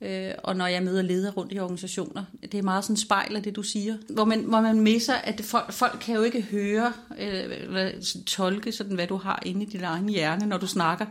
Øh, 0.00 0.34
og 0.38 0.56
når 0.56 0.66
jeg 0.66 0.82
møder 0.82 1.02
ledere 1.02 1.32
rundt 1.32 1.52
i 1.52 1.58
organisationer, 1.58 2.24
det 2.42 2.54
er 2.54 2.62
meget 2.62 2.84
sådan 2.84 2.96
spejl 2.96 3.36
af 3.36 3.42
det, 3.42 3.56
du 3.56 3.62
siger. 3.62 3.96
Hvor 4.08 4.24
man, 4.24 4.40
hvor 4.40 4.60
man 4.60 4.80
misser, 4.80 5.14
at 5.14 5.40
folk, 5.40 5.72
folk 5.72 5.98
kan 6.00 6.14
jo 6.14 6.22
ikke 6.22 6.42
høre, 6.42 6.92
øh, 7.18 7.44
eller 7.50 7.90
tolke 8.26 8.72
sådan, 8.72 8.94
hvad 8.94 9.06
du 9.06 9.16
har 9.16 9.42
inde 9.46 9.62
i 9.62 9.68
din 9.68 9.84
egen 9.84 10.08
hjerne, 10.08 10.46
når 10.46 10.58
du 10.58 10.66
snakker. 10.66 11.06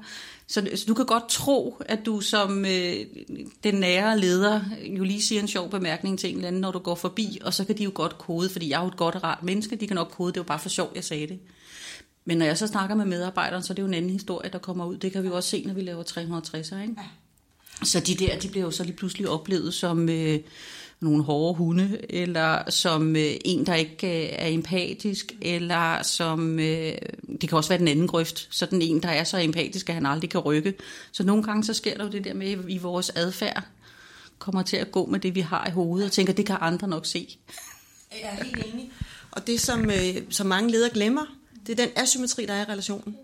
Så, 0.47 0.69
så 0.75 0.85
du 0.87 0.93
kan 0.93 1.05
godt 1.05 1.29
tro, 1.29 1.81
at 1.85 2.05
du 2.05 2.21
som 2.21 2.65
øh, 2.65 2.95
den 3.63 3.75
nære 3.75 4.19
leder 4.19 4.61
jo 4.83 5.03
lige 5.03 5.21
siger 5.21 5.41
en 5.41 5.47
sjov 5.47 5.69
bemærkning 5.69 6.19
til 6.19 6.29
en 6.29 6.35
eller 6.35 6.47
anden, 6.47 6.61
når 6.61 6.71
du 6.71 6.79
går 6.79 6.95
forbi, 6.95 7.39
og 7.43 7.53
så 7.53 7.65
kan 7.65 7.77
de 7.77 7.83
jo 7.83 7.91
godt 7.93 8.17
kode, 8.17 8.49
fordi 8.49 8.69
jeg 8.69 8.77
er 8.77 8.81
jo 8.81 8.87
et 8.87 8.97
godt 8.97 9.15
og 9.15 9.23
rart 9.23 9.43
menneske, 9.43 9.75
de 9.75 9.87
kan 9.87 9.95
nok 9.95 10.11
kode, 10.11 10.33
det 10.33 10.39
var 10.39 10.45
bare 10.45 10.59
for 10.59 10.69
sjov, 10.69 10.91
jeg 10.95 11.03
sagde 11.03 11.27
det. 11.27 11.39
Men 12.25 12.37
når 12.37 12.45
jeg 12.45 12.57
så 12.57 12.67
snakker 12.67 12.95
med 12.95 13.05
medarbejderen, 13.05 13.63
så 13.63 13.73
er 13.73 13.75
det 13.75 13.81
jo 13.81 13.87
en 13.87 13.93
anden 13.93 14.11
historie, 14.11 14.49
der 14.49 14.59
kommer 14.59 14.85
ud. 14.85 14.97
Det 14.97 15.11
kan 15.11 15.23
vi 15.23 15.27
jo 15.27 15.35
også 15.35 15.49
se, 15.49 15.63
når 15.67 15.73
vi 15.73 15.81
laver 15.81 16.03
360'er, 16.03 16.81
ikke? 16.81 16.95
Ja. 16.97 17.85
Så 17.85 17.99
de 17.99 18.15
der, 18.15 18.39
de 18.39 18.47
bliver 18.47 18.65
jo 18.65 18.71
så 18.71 18.83
lige 18.83 18.95
pludselig 18.95 19.29
oplevet 19.29 19.73
som 19.73 20.09
øh, 20.09 20.39
nogle 20.99 21.23
hårde 21.23 21.57
hunde, 21.57 21.97
eller 22.09 22.69
som 22.69 23.15
øh, 23.15 23.33
en, 23.45 23.65
der 23.65 23.75
ikke 23.75 24.07
øh, 24.07 24.29
er 24.31 24.47
empatisk, 24.47 25.33
eller 25.41 26.03
som, 26.03 26.59
øh, 26.59 26.93
det 27.41 27.49
kan 27.49 27.57
også 27.57 27.69
være 27.69 27.79
den 27.79 27.87
anden 27.87 28.07
grøft, 28.07 28.47
så 28.51 28.65
den 28.65 28.81
en, 28.81 29.03
der 29.03 29.09
er 29.09 29.23
så 29.23 29.37
empatisk, 29.37 29.89
at 29.89 29.95
han 29.95 30.05
aldrig 30.05 30.29
kan 30.29 30.39
rykke. 30.39 30.73
Så 31.11 31.23
nogle 31.23 31.43
gange 31.43 31.63
så 31.63 31.73
sker 31.73 31.97
der 31.97 32.03
jo 32.03 32.11
det 32.11 32.23
der 32.23 32.33
med, 32.33 32.51
at 32.51 32.59
i 32.67 32.77
vores 32.77 33.09
adfærd 33.09 33.63
kommer 34.39 34.61
til 34.61 34.77
at 34.77 34.91
gå 34.91 35.05
med 35.05 35.19
det, 35.19 35.35
vi 35.35 35.41
har 35.41 35.67
i 35.67 35.71
hovedet, 35.71 36.05
og 36.05 36.11
tænker, 36.11 36.33
det 36.33 36.45
kan 36.45 36.57
andre 36.61 36.87
nok 36.87 37.05
se. 37.05 37.37
Jeg 38.11 38.37
er 38.39 38.43
helt 38.43 38.65
enig. 38.73 38.91
Og 39.31 39.47
det, 39.47 39.61
som, 39.61 39.91
øh, 39.91 40.15
som 40.29 40.47
mange 40.47 40.71
ledere 40.71 40.89
glemmer, 40.93 41.25
det 41.67 41.79
er 41.79 41.85
den 41.85 41.93
asymmetri, 41.95 42.45
der 42.45 42.53
er 42.53 42.61
i 42.61 42.71
relationen. 42.71 43.17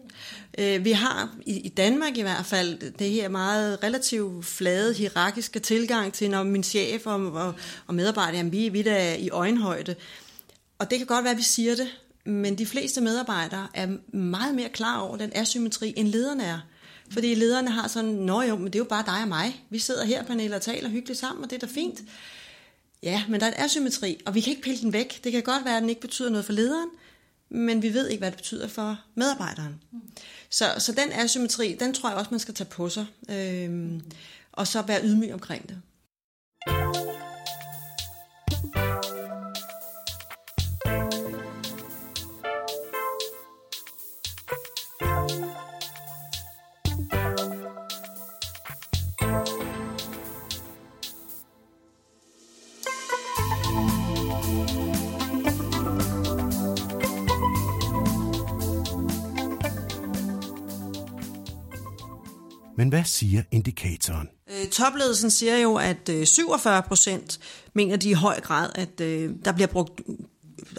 Øh, 0.58 0.86
vi 0.86 0.92
har 0.92 1.36
i 1.46 1.70
Danmark 1.70 2.18
i 2.18 2.22
hvert 2.22 2.46
fald 2.46 2.92
det 2.92 3.10
her 3.10 3.30
meget 3.30 3.84
relativt 3.84 4.46
flade, 4.46 4.94
hierarkiske 4.94 5.60
tilgang 5.60 6.14
til, 6.14 6.30
når 6.30 6.44
min 6.44 6.64
chef 6.64 7.08
og, 7.08 7.32
og, 7.32 7.54
og 7.88 7.96
medarbejder, 7.96 8.38
jamen, 8.38 8.52
vi, 8.52 8.70
vi 8.70 8.80
er 8.80 8.84
der 8.84 9.14
i 9.14 9.30
øjenhøjde. 9.30 9.96
Og 10.80 10.90
det 10.90 10.98
kan 10.98 11.08
godt 11.08 11.24
være, 11.24 11.32
at 11.32 11.38
vi 11.38 11.44
siger 11.44 11.76
det, 11.76 11.88
men 12.26 12.58
de 12.58 12.66
fleste 12.66 13.02
medarbejdere 13.02 13.68
er 13.74 13.88
meget 14.18 14.56
mere 14.56 14.70
klar 14.70 15.00
over 15.00 15.18
den 15.18 15.32
asymmetri, 15.36 15.94
end 15.98 16.08
lederne 16.08 16.44
er. 16.44 16.60
Fordi 17.12 17.36
lederne 17.36 17.70
har 17.70 17.88
sådan, 17.88 18.12
nå 18.12 18.42
jo, 18.42 18.56
men 18.56 18.66
det 18.66 18.76
er 18.76 18.80
jo 18.80 18.86
bare 18.86 19.04
dig 19.06 19.22
og 19.22 19.28
mig. 19.28 19.66
Vi 19.70 19.80
sidder 19.80 20.06
her, 20.06 20.24
Pernille, 20.24 20.56
og 20.56 20.62
taler 20.62 20.90
hyggeligt 20.90 21.20
sammen, 21.20 21.44
og 21.44 21.50
det 21.50 21.64
er 21.64 21.68
da 21.68 21.74
fint. 21.74 22.00
Ja, 23.04 23.24
men 23.30 23.40
der 23.40 23.46
er 23.48 23.52
en 23.52 23.64
asymmetri, 23.64 24.22
og 24.26 24.36
vi 24.36 24.42
kan 24.42 24.50
ikke 24.52 24.62
pille 24.62 24.82
den 24.82 24.94
væk. 24.94 25.24
Det 25.24 25.32
kan 25.32 25.44
godt 25.44 25.66
være, 25.66 25.76
at 25.76 25.82
den 25.82 25.90
ikke 25.90 26.02
betyder 26.02 26.30
noget 26.30 26.46
for 26.46 26.54
lederen, 26.54 26.90
men 27.50 27.82
vi 27.82 27.94
ved 27.94 28.08
ikke, 28.08 28.22
hvad 28.22 28.32
det 28.32 28.38
betyder 28.38 28.68
for 28.68 29.00
medarbejderen. 29.16 29.82
Mm. 29.92 30.02
Så, 30.50 30.66
så 30.78 30.92
den 30.92 31.12
asymmetri, 31.12 31.78
den 31.80 31.94
tror 31.94 32.10
jeg 32.10 32.18
også, 32.18 32.32
man 32.32 32.40
skal 32.40 32.54
tage 32.54 32.70
på 32.70 32.90
sig, 32.90 33.06
øh, 33.30 34.02
og 34.52 34.68
så 34.68 34.82
være 34.82 35.04
ydmyg 35.04 35.34
omkring 35.34 35.70
det. 35.70 35.82
Men 62.78 62.90
hvad 62.90 63.04
siger 63.04 63.44
indikatoren? 63.52 64.28
Øh, 64.50 64.68
topledelsen 64.68 65.32
siger 65.32 65.58
jo, 65.58 65.76
at 65.76 66.10
øh, 66.10 66.26
47 66.26 66.84
procent 66.84 67.40
mener 67.74 67.98
de 67.98 68.10
i 68.10 68.14
høj 68.14 68.40
grad, 68.40 68.70
at 68.76 69.02
øh, 69.02 69.32
der 69.46 69.52
bliver 69.52 69.68
brugt 69.68 70.02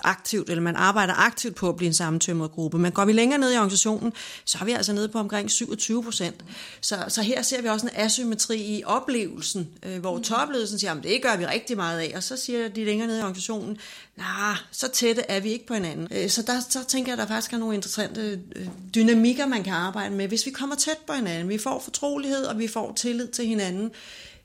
aktivt, 0.05 0.51
eller 0.51 0.63
man 0.63 0.77
arbejder 0.77 1.15
aktivt 1.15 1.55
på 1.55 1.69
at 1.69 1.77
blive 1.77 1.87
en 1.87 1.95
sammentømret 1.95 2.51
gruppe. 2.51 2.79
Men 2.79 2.93
går 2.93 3.05
vi 3.05 3.13
længere 3.13 3.39
ned 3.39 3.53
i 3.53 3.57
organisationen, 3.57 4.13
så 4.45 4.59
er 4.61 4.65
vi 4.65 4.73
altså 4.73 4.93
nede 4.93 5.09
på 5.09 5.19
omkring 5.19 5.51
27 5.51 6.05
procent. 6.05 6.45
Så, 6.81 7.05
så 7.09 7.23
her 7.23 7.43
ser 7.43 7.63
vi 7.63 7.69
også 7.69 7.87
en 7.87 7.93
asymmetri 7.95 8.57
i 8.57 8.83
oplevelsen, 8.85 9.69
øh, 9.83 9.99
hvor 9.99 10.19
topledelsen 10.19 10.79
siger, 10.79 10.95
at 10.95 11.03
det 11.03 11.23
gør 11.23 11.37
vi 11.37 11.47
rigtig 11.47 11.77
meget 11.77 12.01
af, 12.01 12.13
og 12.17 12.23
så 12.23 12.37
siger 12.37 12.69
de 12.69 12.85
længere 12.85 13.09
ned 13.09 13.19
i 13.19 13.21
organisationen, 13.21 13.79
nej, 14.17 14.27
nah, 14.49 14.57
så 14.71 14.89
tætte 14.89 15.23
er 15.23 15.41
vi 15.41 15.49
ikke 15.49 15.67
på 15.67 15.75
hinanden. 15.75 16.09
Øh, 16.11 16.31
så 16.31 16.43
der 16.43 16.61
så 16.71 16.85
tænker 16.89 17.13
jeg, 17.13 17.21
at 17.21 17.29
der 17.29 17.35
faktisk 17.35 17.53
er 17.53 17.59
nogle 17.59 17.75
interessante 17.75 18.41
øh, 18.57 18.67
dynamikker, 18.95 19.47
man 19.47 19.65
kan 19.65 19.73
arbejde 19.73 20.15
med. 20.15 20.29
Hvis 20.29 20.47
vi 20.47 20.51
kommer 20.51 20.77
tæt 20.77 20.99
på 21.07 21.13
hinanden, 21.13 21.49
vi 21.49 21.59
får 21.59 21.81
fortrolighed, 21.81 22.45
og 22.45 22.59
vi 22.59 22.69
får 22.69 22.93
tillid 22.97 23.29
til 23.29 23.47
hinanden, 23.47 23.91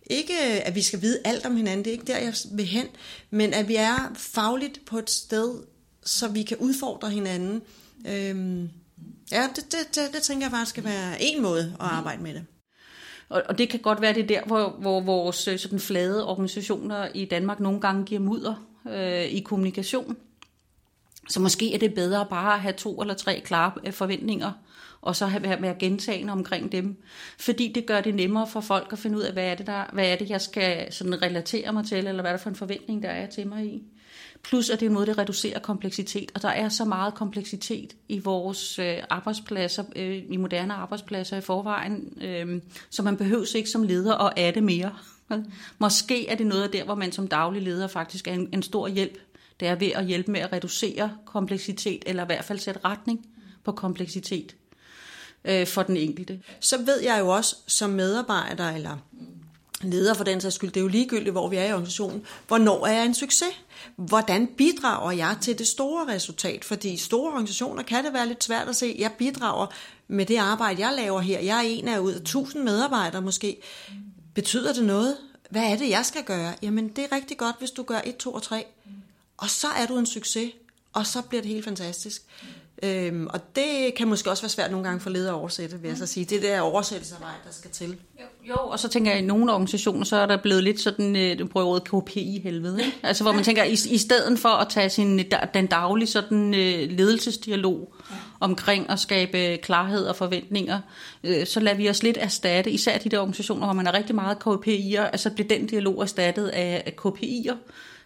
ikke, 0.10 0.34
øh, 0.34 0.62
at 0.66 0.76
vi 0.76 0.82
skal 0.82 1.02
vide 1.02 1.20
alt 1.26 1.46
om 1.46 1.56
hinanden, 1.56 1.86
det 1.86 1.88
er 1.88 1.92
ikke 1.92 2.06
der, 2.06 2.18
jeg 2.18 2.34
vil 2.52 2.66
hen, 2.66 2.88
men 3.30 3.54
at 3.54 3.68
vi 3.68 3.76
er 3.76 4.12
fagligt 4.16 4.86
på 4.86 4.98
et 4.98 5.10
sted, 5.10 5.64
så 6.04 6.28
vi 6.28 6.44
kan 6.44 6.58
udfordre 6.58 7.10
hinanden. 7.10 7.62
Øhm, 8.08 8.70
ja, 9.32 9.48
det, 9.56 9.66
det, 9.72 9.96
det, 9.96 10.14
det 10.14 10.22
tænker 10.22 10.46
jeg 10.46 10.52
bare 10.52 10.66
skal 10.66 10.84
være 10.84 11.22
en 11.22 11.42
måde 11.42 11.76
at 11.80 11.86
arbejde 11.86 12.24
med 12.24 12.34
det. 12.34 12.46
Og, 13.30 13.44
og 13.50 13.58
det 13.58 13.70
kan 13.70 13.80
godt 13.80 14.02
være 14.02 14.14
det 14.14 14.30
der, 14.30 14.42
hvor, 14.46 14.70
hvor 14.80 15.02
vores 15.02 15.48
øh, 15.48 15.60
sådan 15.60 15.80
flade 15.80 16.28
organisationer 16.28 17.08
i 17.14 17.26
Danmark 17.26 17.60
nogle 17.60 17.82
gange 17.82 18.06
giver 18.06 18.22
mudder 18.22 18.68
øh, 18.90 19.24
i 19.24 19.40
kommunikation. 19.40 20.18
Så 21.30 21.40
måske 21.40 21.74
er 21.74 21.80
det 21.80 21.94
bedre 21.94 22.26
bare 22.30 22.54
at 22.54 22.62
have 22.62 22.74
to 22.74 23.02
eller 23.02 23.14
tre 23.14 23.42
klare 23.46 23.72
øh, 23.86 23.94
forventninger, 23.94 24.52
og 25.04 25.16
så 25.16 25.26
have 25.26 25.62
være 25.62 25.76
gentagende 25.80 26.34
omkring 26.34 26.72
dem. 26.72 26.98
Fordi 27.40 27.72
det 27.76 27.86
gør 27.86 28.02
det 28.02 28.16
nemmere 28.16 28.48
for 28.48 28.62
folk 28.62 28.94
at 28.94 29.00
finde 29.00 29.18
ud 29.18 29.22
af, 29.22 29.34
hvad 29.34 29.46
er 29.46 29.56
det, 29.56 29.68
der, 29.68 29.84
hvad 29.94 30.08
er 30.08 30.16
det 30.16 30.30
jeg 30.30 30.42
skal 30.42 30.94
sådan 30.94 31.22
relatere 31.22 31.74
mig 31.74 31.86
til, 31.86 31.98
eller 31.98 32.22
hvad 32.22 32.32
er 32.32 32.36
det 32.36 32.42
for 32.42 32.50
en 32.50 32.56
forventning, 32.56 33.04
der 33.04 33.10
er 33.10 33.26
til 33.26 33.48
mig 33.48 33.66
i. 33.66 33.84
Plus 34.44 34.70
at 34.70 34.80
det 34.80 34.86
er 34.86 34.90
en 34.90 34.94
måde, 34.94 35.06
der 35.06 35.18
reducerer 35.18 35.60
kompleksitet, 35.60 36.32
og 36.36 36.42
der 36.42 36.50
er 36.50 36.70
så 36.70 36.86
meget 36.86 37.14
kompleksitet 37.14 37.96
i 38.10 38.20
vores 38.20 38.80
øh, 38.80 38.98
arbejdspladser, 39.10 39.84
øh, 39.96 40.24
i 40.30 40.38
moderne 40.38 40.74
arbejdspladser 40.74 41.38
i 41.38 41.42
forvejen, 41.42 42.18
øh, 42.22 42.62
så 42.90 43.04
man 43.04 43.18
behøver 43.18 43.56
ikke 43.56 43.70
som 43.70 43.84
leder 43.84 44.18
at 44.18 44.34
adde 44.38 44.62
mere. 44.62 44.96
Måske 45.80 46.30
er 46.30 46.36
det 46.36 46.48
noget 46.48 46.64
af 46.64 46.70
der, 46.70 46.84
hvor 46.84 46.96
man 46.96 47.12
som 47.12 47.28
daglig 47.28 47.62
leder 47.62 47.88
faktisk 47.88 48.28
er 48.28 48.34
en, 48.34 48.50
en 48.54 48.64
stor 48.64 48.88
hjælp. 48.88 49.18
Det 49.60 49.68
er 49.68 49.76
ved 49.76 49.92
at 49.96 50.06
hjælpe 50.06 50.32
med 50.32 50.40
at 50.40 50.54
reducere 50.54 51.12
kompleksitet, 51.26 52.04
eller 52.06 52.24
i 52.24 52.26
hvert 52.26 52.46
fald 52.46 52.60
sætte 52.60 52.80
retning 52.86 53.26
på 53.64 53.72
kompleksitet 53.72 54.56
øh, 55.46 55.68
for 55.68 55.84
den 55.84 55.98
enkelte. 55.98 56.40
Så 56.60 56.78
ved 56.78 57.02
jeg 57.02 57.20
jo 57.20 57.30
også 57.30 57.56
som 57.68 57.90
medarbejder, 57.90 58.70
eller 58.70 58.98
leder 59.84 60.14
for 60.14 60.24
den 60.24 60.42
sags 60.42 60.56
skyld, 60.56 60.72
det 60.72 60.80
er 60.80 60.84
jo 60.84 60.88
ligegyldigt, 60.88 61.32
hvor 61.32 61.50
vi 61.50 61.58
er 61.58 61.66
i 61.66 61.72
organisationen, 61.72 62.26
hvornår 62.48 62.88
er 62.88 62.94
jeg 62.94 63.06
en 63.06 63.14
succes? 63.14 63.62
Hvordan 63.96 64.48
bidrager 64.48 65.12
jeg 65.12 65.38
til 65.42 65.60
det 65.60 65.68
store 65.68 66.08
resultat? 66.08 66.66
Fordi 66.66 66.90
i 66.90 66.98
store 66.98 67.32
organisationer 67.32 67.84
kan 67.84 68.06
det 68.06 68.14
være 68.14 68.28
lidt 68.28 68.44
svært 68.44 68.68
at 68.68 68.76
se, 68.76 68.96
jeg 69.00 69.12
bidrager 69.12 69.68
med 70.08 70.26
det 70.26 70.38
arbejde, 70.38 70.82
jeg 70.82 70.94
laver 70.96 71.22
her. 71.22 71.40
Jeg 71.40 71.58
er 71.58 71.70
en 71.70 71.88
af 71.88 72.00
ud 72.00 72.14
af 72.14 72.22
tusind 72.22 72.64
medarbejdere 72.64 73.22
måske. 73.22 73.58
Betyder 74.34 74.74
det 74.74 74.84
noget? 74.84 75.18
Hvad 75.50 75.72
er 75.72 75.76
det, 75.76 75.90
jeg 75.90 76.06
skal 76.06 76.24
gøre? 76.24 76.56
Jamen, 76.62 76.88
det 76.88 77.04
er 77.04 77.16
rigtig 77.16 77.38
godt, 77.38 77.56
hvis 77.60 77.72
du 77.72 77.84
gør 77.84 78.02
1, 78.06 78.18
2 78.18 78.34
og 78.34 78.44
3. 78.44 78.66
Og 79.38 79.50
så 79.50 79.68
er 79.68 79.86
du 79.86 79.98
en 79.98 80.06
succes, 80.06 80.52
og 80.94 81.08
så 81.08 81.22
bliver 81.22 81.42
det 81.42 81.52
helt 81.52 81.66
fantastisk. 81.66 82.24
Øhm, 82.84 83.28
og 83.30 83.56
det 83.56 83.94
kan 83.98 84.08
måske 84.08 84.30
også 84.30 84.44
være 84.44 84.50
svært 84.50 84.72
nogle 84.72 84.88
gange 84.88 85.00
for 85.00 85.10
ledere 85.10 85.34
at 85.34 85.40
oversætte, 85.40 85.80
vil 85.80 85.88
jeg 85.88 85.98
så 85.98 86.06
sige. 86.06 86.26
Det 86.26 86.36
er 86.36 86.42
det 86.42 86.50
der 86.50 86.62
oversættelsesarbejde, 86.62 87.38
der 87.46 87.52
skal 87.52 87.72
til. 87.72 87.98
Jo, 88.20 88.26
jo, 88.50 88.56
og 88.56 88.80
så 88.80 88.90
tænker 88.90 89.12
jeg, 89.12 89.18
at 89.18 89.24
i 89.24 89.28
nogle 89.28 89.52
organisationer, 89.52 90.04
så 90.04 90.16
er 90.16 90.26
der 90.26 90.38
blevet 90.38 90.64
lidt 90.64 90.80
sådan, 90.80 91.16
øh, 91.16 91.40
du 91.40 91.48
prøver 91.48 91.68
ordet 91.68 91.84
KPI-helvede, 91.84 92.80
ikke? 92.80 92.98
Altså 93.04 93.24
hvor 93.24 93.32
man 93.32 93.44
tænker, 93.44 93.64
i, 93.64 93.72
i 93.72 93.98
stedet 93.98 94.40
for 94.40 94.50
at 94.50 94.70
tage 94.70 94.90
sin, 94.90 95.22
den 95.54 95.68
daglige 95.68 96.08
sådan, 96.08 96.54
øh, 96.54 96.90
ledelsesdialog 96.98 97.94
ja. 98.12 98.16
omkring 98.40 98.90
at 98.90 99.00
skabe 99.00 99.58
klarhed 99.58 100.06
og 100.06 100.16
forventninger, 100.16 100.80
øh, 101.24 101.46
så 101.46 101.60
lader 101.60 101.78
vi 101.78 101.90
os 101.90 102.04
lidt 102.04 102.18
erstatte, 102.22 102.72
især 102.72 102.98
de 102.98 103.10
der 103.10 103.20
organisationer, 103.20 103.66
hvor 103.66 103.74
man 103.74 103.86
har 103.86 103.94
rigtig 103.94 104.16
meget 104.16 104.38
KPI'er, 104.48 105.02
altså 105.02 105.30
bliver 105.30 105.48
den 105.48 105.68
dialog 105.68 106.02
erstattet 106.02 106.48
af, 106.48 106.84
af 106.86 106.94
KPI'er, 107.06 107.56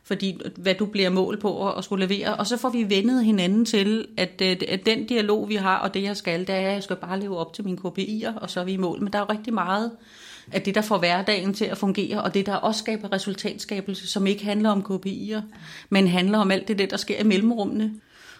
fordi 0.07 0.39
hvad 0.55 0.75
du 0.75 0.85
bliver 0.85 1.09
mål 1.09 1.39
på 1.39 1.71
at 1.71 1.83
skulle 1.83 2.05
levere. 2.07 2.35
Og 2.35 2.47
så 2.47 2.57
får 2.57 2.69
vi 2.69 2.89
vendet 2.89 3.25
hinanden 3.25 3.65
til, 3.65 4.07
at, 4.17 4.41
øh, 4.41 4.57
at 4.67 4.85
den 4.85 5.05
dialog, 5.05 5.49
vi 5.49 5.55
har, 5.55 5.77
og 5.77 5.93
det 5.93 6.03
jeg 6.03 6.17
skal, 6.17 6.39
det 6.39 6.49
er, 6.49 6.67
at 6.67 6.73
jeg 6.73 6.83
skal 6.83 6.95
bare 6.95 7.19
leve 7.19 7.37
op 7.37 7.53
til 7.53 7.65
mine 7.65 7.77
KPI'er, 7.77 8.39
og 8.39 8.49
så 8.49 8.59
er 8.59 8.63
vi 8.63 8.73
i 8.73 8.77
mål. 8.77 9.03
Men 9.03 9.13
der 9.13 9.19
er 9.19 9.25
jo 9.29 9.37
rigtig 9.37 9.53
meget 9.53 9.91
af 10.51 10.61
det, 10.61 10.75
der 10.75 10.81
får 10.81 10.97
hverdagen 10.97 11.53
til 11.53 11.65
at 11.65 11.77
fungere, 11.77 12.23
og 12.23 12.33
det, 12.33 12.45
der 12.45 12.55
også 12.55 12.79
skaber 12.79 13.13
resultatskabelse, 13.13 14.07
som 14.07 14.27
ikke 14.27 14.45
handler 14.45 14.69
om 14.69 14.85
KPI'er, 14.89 15.41
men 15.89 16.07
handler 16.07 16.37
om 16.37 16.51
alt 16.51 16.67
det, 16.67 16.91
der 16.91 16.97
sker 16.97 17.19
i 17.19 17.23
mellemrummene. 17.23 17.93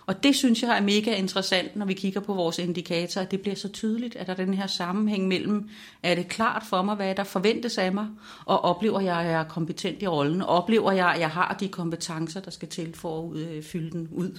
Og 0.08 0.24
det 0.24 0.36
synes 0.36 0.64
jeg 0.64 0.78
er 0.78 0.82
mega 0.82 1.16
interessant, 1.16 1.76
når 1.76 1.86
vi 1.86 1.94
kigger 1.94 2.20
på 2.20 2.34
vores 2.34 2.60
indikatorer, 2.60 3.26
at 3.26 3.32
det 3.32 3.42
bliver 3.42 3.56
så 3.56 3.70
tydeligt, 3.70 4.16
at 4.16 4.28
der 4.28 4.34
er 4.34 4.38
den 4.38 4.54
her 4.54 4.68
sammenhæng 4.68 5.28
mellem, 5.28 5.70
er 6.04 6.16
det 6.16 6.28
klart 6.28 6.64
for 6.70 6.82
mig, 6.82 6.96
hvad 6.96 7.16
der 7.16 7.24
forventes 7.24 7.78
af 7.78 7.94
mig, 7.94 8.08
og 8.46 8.62
oplever 8.62 9.00
jeg, 9.00 9.18
at 9.18 9.26
jeg 9.26 9.40
er 9.40 9.48
kompetent 9.50 10.02
i 10.02 10.08
rollen, 10.08 10.42
oplever 10.42 10.92
jeg, 10.92 11.08
at 11.14 11.20
jeg 11.20 11.30
har 11.30 11.58
de 11.60 11.68
kompetencer, 11.68 12.42
der 12.42 12.52
skal 12.52 12.68
til 12.68 12.94
for 12.94 13.32
at 13.32 13.38
øh, 13.38 13.64
fylde 13.64 13.92
den 13.92 14.08
ud. 14.12 14.32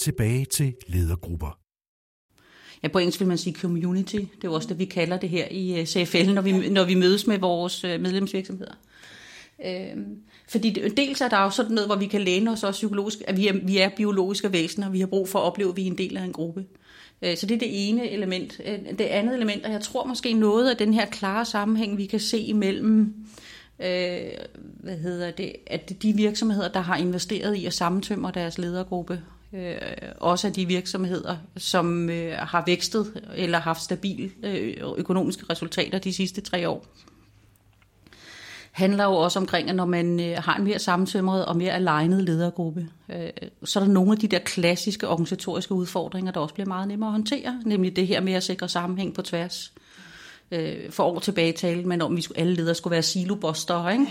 Tilbage 0.00 0.44
til 0.44 0.74
ledergrupper. 0.86 1.58
Ja, 2.82 2.88
på 2.88 2.98
engelsk 2.98 3.20
vil 3.20 3.28
man 3.28 3.38
sige 3.38 3.54
community. 3.54 4.16
Det 4.16 4.44
er 4.44 4.48
også 4.48 4.68
det, 4.68 4.78
vi 4.78 4.84
kalder 4.84 5.16
det 5.16 5.28
her 5.28 5.48
i 5.50 5.80
øh, 5.80 5.86
CFL, 5.86 6.32
når 6.34 6.42
vi, 6.42 6.68
når 6.68 6.84
vi 6.84 6.94
mødes 6.94 7.26
med 7.26 7.38
vores 7.38 7.84
øh, 7.84 8.00
medlemsvirksomheder. 8.00 8.74
Øhm, 9.64 10.16
fordi 10.48 10.70
dels 10.96 11.20
er 11.20 11.28
der 11.28 11.42
jo 11.42 11.50
sådan 11.50 11.72
noget, 11.72 11.88
hvor 11.88 11.96
vi 11.96 12.06
kan 12.06 12.20
læne 12.20 12.50
os 12.50 12.64
også 12.64 12.78
psykologisk, 12.78 13.18
at 13.26 13.36
vi 13.36 13.48
er, 13.48 13.52
vi 13.62 13.78
er 13.78 13.88
biologiske 13.88 14.52
væsener, 14.52 14.86
og 14.86 14.92
vi 14.92 15.00
har 15.00 15.06
brug 15.06 15.28
for 15.28 15.38
at 15.38 15.44
opleve, 15.44 15.70
at 15.70 15.76
vi 15.76 15.82
er 15.82 15.86
en 15.86 15.98
del 15.98 16.16
af 16.16 16.22
en 16.22 16.32
gruppe. 16.32 16.64
Øh, 17.22 17.36
så 17.36 17.46
det 17.46 17.54
er 17.54 17.58
det 17.58 17.88
ene 17.88 18.10
element. 18.10 18.60
Øh, 18.64 18.78
det 18.98 19.04
andet 19.04 19.34
element, 19.34 19.64
og 19.64 19.72
jeg 19.72 19.80
tror 19.80 20.04
måske 20.04 20.32
noget 20.32 20.70
af 20.70 20.76
den 20.76 20.94
her 20.94 21.06
klare 21.06 21.44
sammenhæng, 21.44 21.98
vi 21.98 22.06
kan 22.06 22.20
se 22.20 22.38
imellem, 22.38 23.14
øh, 23.80 24.30
hvad 24.80 24.96
hedder 24.96 25.30
det, 25.30 25.52
at 25.66 26.02
de 26.02 26.12
virksomheder, 26.12 26.68
der 26.68 26.80
har 26.80 26.96
investeret 26.96 27.56
i 27.56 27.66
at 27.66 27.74
sammentømre 27.74 28.32
deres 28.34 28.58
ledergruppe, 28.58 29.22
øh, 29.52 29.74
også 30.16 30.46
af 30.46 30.52
de 30.52 30.66
virksomheder, 30.66 31.36
som 31.56 32.10
øh, 32.10 32.32
har 32.38 32.62
vækstet 32.66 33.22
eller 33.36 33.58
haft 33.58 33.82
stabile 33.82 34.30
øh, 34.42 34.74
økonomiske 34.96 35.44
resultater 35.50 35.98
de 35.98 36.12
sidste 36.12 36.40
tre 36.40 36.68
år, 36.68 36.86
handler 38.76 39.04
jo 39.04 39.12
også 39.12 39.38
omkring, 39.38 39.70
at 39.70 39.76
når 39.76 39.84
man 39.84 40.20
øh, 40.20 40.36
har 40.38 40.56
en 40.56 40.64
mere 40.64 40.78
sammensømret 40.78 41.46
og 41.46 41.56
mere 41.56 41.72
alignet 41.72 42.24
ledergruppe, 42.24 42.88
øh, 43.08 43.28
så 43.64 43.80
er 43.80 43.84
der 43.84 43.92
nogle 43.92 44.12
af 44.12 44.18
de 44.18 44.28
der 44.28 44.38
klassiske 44.38 45.08
organisatoriske 45.08 45.74
udfordringer, 45.74 46.32
der 46.32 46.40
også 46.40 46.54
bliver 46.54 46.68
meget 46.68 46.88
nemmere 46.88 47.08
at 47.08 47.12
håndtere, 47.12 47.62
nemlig 47.64 47.96
det 47.96 48.06
her 48.06 48.20
med 48.20 48.32
at 48.32 48.42
sikre 48.42 48.68
sammenhæng 48.68 49.14
på 49.14 49.22
tværs. 49.22 49.72
Øh, 49.76 49.85
Øh, 50.52 50.90
for 50.90 51.04
år 51.04 51.18
tilbage 51.18 51.52
talte 51.52 51.88
man 51.88 52.02
om, 52.02 52.12
at 52.12 52.16
vi 52.16 52.22
skulle, 52.22 52.40
alle 52.40 52.54
ledere 52.54 52.74
skulle 52.74 52.92
være 52.92 53.02
silobuster. 53.02 53.88
Ikke? 53.88 54.06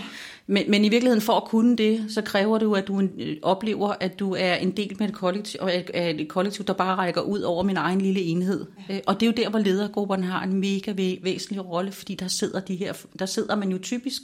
Men, 0.46 0.70
men 0.70 0.84
i 0.84 0.88
virkeligheden 0.88 1.22
for 1.22 1.32
at 1.32 1.44
kunne 1.44 1.76
det, 1.76 2.04
så 2.08 2.22
kræver 2.22 2.58
det 2.58 2.66
jo, 2.66 2.72
at 2.72 2.88
du 2.88 3.00
øh, 3.00 3.36
oplever, 3.42 3.94
at 4.00 4.18
du 4.18 4.34
er 4.34 4.54
en 4.54 4.70
del 4.70 4.96
med 4.98 5.08
et 5.08 5.14
kollektiv, 5.14 5.60
og 5.62 5.76
et 5.94 6.28
kollektiv, 6.28 6.64
der 6.64 6.72
bare 6.72 6.96
rækker 6.96 7.20
ud 7.20 7.40
over 7.40 7.62
min 7.62 7.76
egen 7.76 8.00
lille 8.00 8.20
enhed. 8.20 8.66
Øh, 8.90 9.00
og 9.06 9.20
det 9.20 9.22
er 9.22 9.26
jo 9.26 9.44
der, 9.44 9.50
hvor 9.50 9.58
ledergrupperne 9.58 10.26
har 10.26 10.42
en 10.42 10.60
mega 10.60 10.92
væsentlig 11.22 11.66
rolle, 11.66 11.92
fordi 11.92 12.14
der 12.14 12.28
sidder, 12.28 12.60
de 12.60 12.76
her, 12.76 12.92
der 13.18 13.26
sidder 13.26 13.54
man 13.54 13.70
jo 13.70 13.78
typisk 13.78 14.22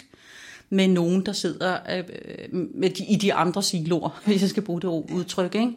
med 0.71 0.89
nogen, 0.89 1.27
der 1.27 1.33
sidder 1.33 1.79
øh, 1.97 2.05
med 2.53 2.91
de, 2.91 3.05
i 3.05 3.17
de 3.17 3.35
andre 3.35 3.63
siloer, 3.63 4.21
hvis 4.27 4.41
jeg 4.41 4.51
skal 4.51 4.63
bruge 4.63 4.81
det 4.81 4.89
udtryk. 4.89 5.55
Ikke? 5.55 5.73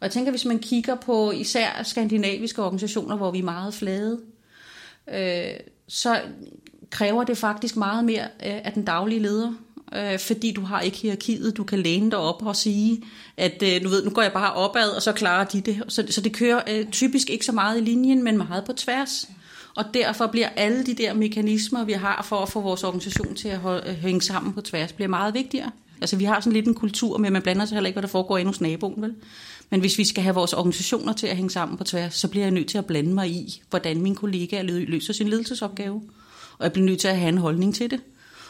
Og 0.00 0.04
jeg 0.04 0.10
tænker, 0.10 0.30
hvis 0.30 0.44
man 0.44 0.58
kigger 0.58 0.94
på 0.94 1.30
især 1.30 1.82
skandinaviske 1.82 2.62
organisationer, 2.62 3.16
hvor 3.16 3.30
vi 3.30 3.38
er 3.38 3.42
meget 3.42 3.74
flade, 3.74 4.20
øh, 5.14 5.54
så 5.90 6.20
kræver 6.90 7.24
det 7.24 7.38
faktisk 7.38 7.76
meget 7.76 8.04
mere 8.04 8.22
øh, 8.22 8.60
af 8.64 8.72
den 8.72 8.84
daglige 8.84 9.20
leder, 9.20 9.52
øh, 9.94 10.18
fordi 10.18 10.52
du 10.52 10.60
har 10.60 10.80
ikke 10.80 10.96
hierarkiet, 10.96 11.56
du 11.56 11.64
kan 11.64 11.78
læne 11.78 12.10
dig 12.10 12.18
op 12.18 12.46
og 12.46 12.56
sige, 12.56 13.04
at 13.36 13.62
øh, 13.62 13.82
nu, 13.82 13.88
ved, 13.88 14.04
nu 14.04 14.10
går 14.10 14.22
jeg 14.22 14.32
bare 14.32 14.52
opad, 14.52 14.90
og 14.90 15.02
så 15.02 15.12
klarer 15.12 15.44
de 15.44 15.60
det. 15.60 15.82
Så, 15.88 16.06
så 16.10 16.20
det 16.20 16.32
kører 16.32 16.62
øh, 16.68 16.86
typisk 16.90 17.30
ikke 17.30 17.44
så 17.44 17.52
meget 17.52 17.78
i 17.78 17.80
linjen, 17.80 18.22
men 18.22 18.38
meget 18.38 18.64
på 18.64 18.72
tværs. 18.72 19.28
Og 19.76 19.84
derfor 19.94 20.26
bliver 20.26 20.48
alle 20.48 20.86
de 20.86 20.94
der 20.94 21.14
mekanismer, 21.14 21.84
vi 21.84 21.92
har 21.92 22.22
for 22.28 22.36
at 22.36 22.48
få 22.48 22.60
vores 22.60 22.84
organisation 22.84 23.34
til 23.34 23.48
at 23.48 23.94
hænge 23.94 24.22
sammen 24.22 24.52
på 24.52 24.60
tværs, 24.60 24.92
bliver 24.92 25.08
meget 25.08 25.34
vigtigere. 25.34 25.70
Altså 26.00 26.16
vi 26.16 26.24
har 26.24 26.40
sådan 26.40 26.52
lidt 26.52 26.66
en 26.66 26.74
kultur 26.74 27.18
med, 27.18 27.26
at 27.26 27.32
man 27.32 27.42
blander 27.42 27.66
sig 27.66 27.76
heller 27.76 27.88
ikke, 27.88 27.94
hvad 27.94 28.02
der 28.02 28.08
foregår 28.08 28.38
inde 28.38 28.48
hos 28.48 28.60
naboen, 28.60 29.02
vel? 29.02 29.14
Men 29.70 29.80
hvis 29.80 29.98
vi 29.98 30.04
skal 30.04 30.22
have 30.22 30.34
vores 30.34 30.52
organisationer 30.52 31.12
til 31.12 31.26
at 31.26 31.36
hænge 31.36 31.50
sammen 31.50 31.78
på 31.78 31.84
tværs, 31.84 32.14
så 32.14 32.28
bliver 32.28 32.44
jeg 32.44 32.50
nødt 32.50 32.68
til 32.68 32.78
at 32.78 32.86
blande 32.86 33.14
mig 33.14 33.30
i, 33.30 33.62
hvordan 33.70 34.02
min 34.02 34.14
kollega 34.14 34.62
løser 34.62 35.12
sin 35.12 35.28
ledelsesopgave. 35.28 36.02
Og 36.58 36.64
jeg 36.64 36.72
bliver 36.72 36.86
nødt 36.86 37.00
til 37.00 37.08
at 37.08 37.18
have 37.18 37.28
en 37.28 37.38
holdning 37.38 37.74
til 37.74 37.90
det. 37.90 38.00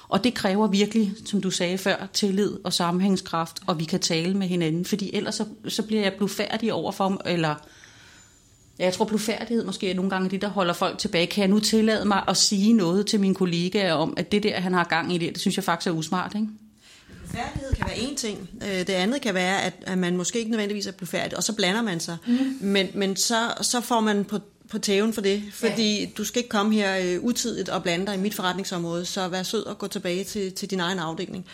Og 0.08 0.24
det 0.24 0.34
kræver 0.34 0.66
virkelig, 0.66 1.12
som 1.24 1.40
du 1.40 1.50
sagde 1.50 1.78
før, 1.78 2.08
tillid 2.12 2.52
og 2.64 2.72
sammenhængskraft, 2.72 3.60
og 3.66 3.78
vi 3.78 3.84
kan 3.84 4.00
tale 4.00 4.34
med 4.34 4.46
hinanden, 4.46 4.84
fordi 4.84 5.10
ellers 5.14 5.34
så, 5.34 5.44
så 5.68 5.82
bliver 5.82 6.02
jeg 6.02 6.12
blufærdig 6.12 6.72
overfor, 6.72 7.22
eller 7.26 7.54
Ja, 8.80 8.84
jeg 8.84 8.92
tror, 8.92 9.04
blufærdighed 9.04 9.64
måske 9.64 9.90
er 9.90 9.94
nogle 9.94 10.10
gange 10.10 10.30
det, 10.30 10.42
der 10.42 10.48
holder 10.48 10.74
folk 10.74 10.98
tilbage. 10.98 11.26
Kan 11.26 11.40
jeg 11.40 11.48
nu 11.48 11.60
tillade 11.60 12.04
mig 12.04 12.24
at 12.28 12.36
sige 12.36 12.72
noget 12.72 13.06
til 13.06 13.20
mine 13.20 13.34
kollegaer 13.34 13.92
om, 13.92 14.14
at 14.16 14.32
det 14.32 14.42
der, 14.42 14.60
han 14.60 14.72
har 14.72 14.84
gang 14.84 15.14
i 15.14 15.18
det, 15.18 15.32
det 15.32 15.40
synes 15.40 15.56
jeg 15.56 15.64
faktisk 15.64 15.86
er 15.86 15.90
usmart, 15.98 16.34
ikke? 16.34 16.48
Færdighed 17.34 17.74
kan 17.74 17.86
være 17.86 17.98
en 17.98 18.16
ting. 18.16 18.50
Øh, 18.62 18.78
det 18.78 18.90
andet 18.90 19.20
kan 19.20 19.34
være, 19.34 19.62
at, 19.62 19.74
at 19.82 19.98
man 19.98 20.16
måske 20.16 20.38
ikke 20.38 20.50
nødvendigvis 20.50 20.86
er 20.86 20.92
færdig, 21.04 21.36
og 21.36 21.44
så 21.44 21.52
blander 21.52 21.82
man 21.82 22.00
sig. 22.00 22.16
Mm. 22.26 22.58
Men, 22.60 22.88
men 22.94 23.16
så, 23.16 23.54
så 23.60 23.80
får 23.80 24.00
man 24.00 24.24
på, 24.24 24.38
på 24.70 24.78
tæven 24.78 25.12
for 25.12 25.20
det, 25.20 25.42
fordi 25.52 26.00
ja. 26.00 26.06
du 26.16 26.24
skal 26.24 26.38
ikke 26.38 26.48
komme 26.48 26.74
her 26.74 27.18
uh, 27.18 27.24
utidigt 27.24 27.68
og 27.68 27.82
blande 27.82 28.06
dig 28.06 28.14
i 28.14 28.18
mit 28.18 28.34
forretningsområde, 28.34 29.04
så 29.04 29.28
vær 29.28 29.42
sød 29.42 29.66
og 29.66 29.78
gå 29.78 29.86
tilbage 29.86 30.24
til, 30.24 30.52
til 30.52 30.70
din 30.70 30.80
egen 30.80 30.98
afdeling. 30.98 31.46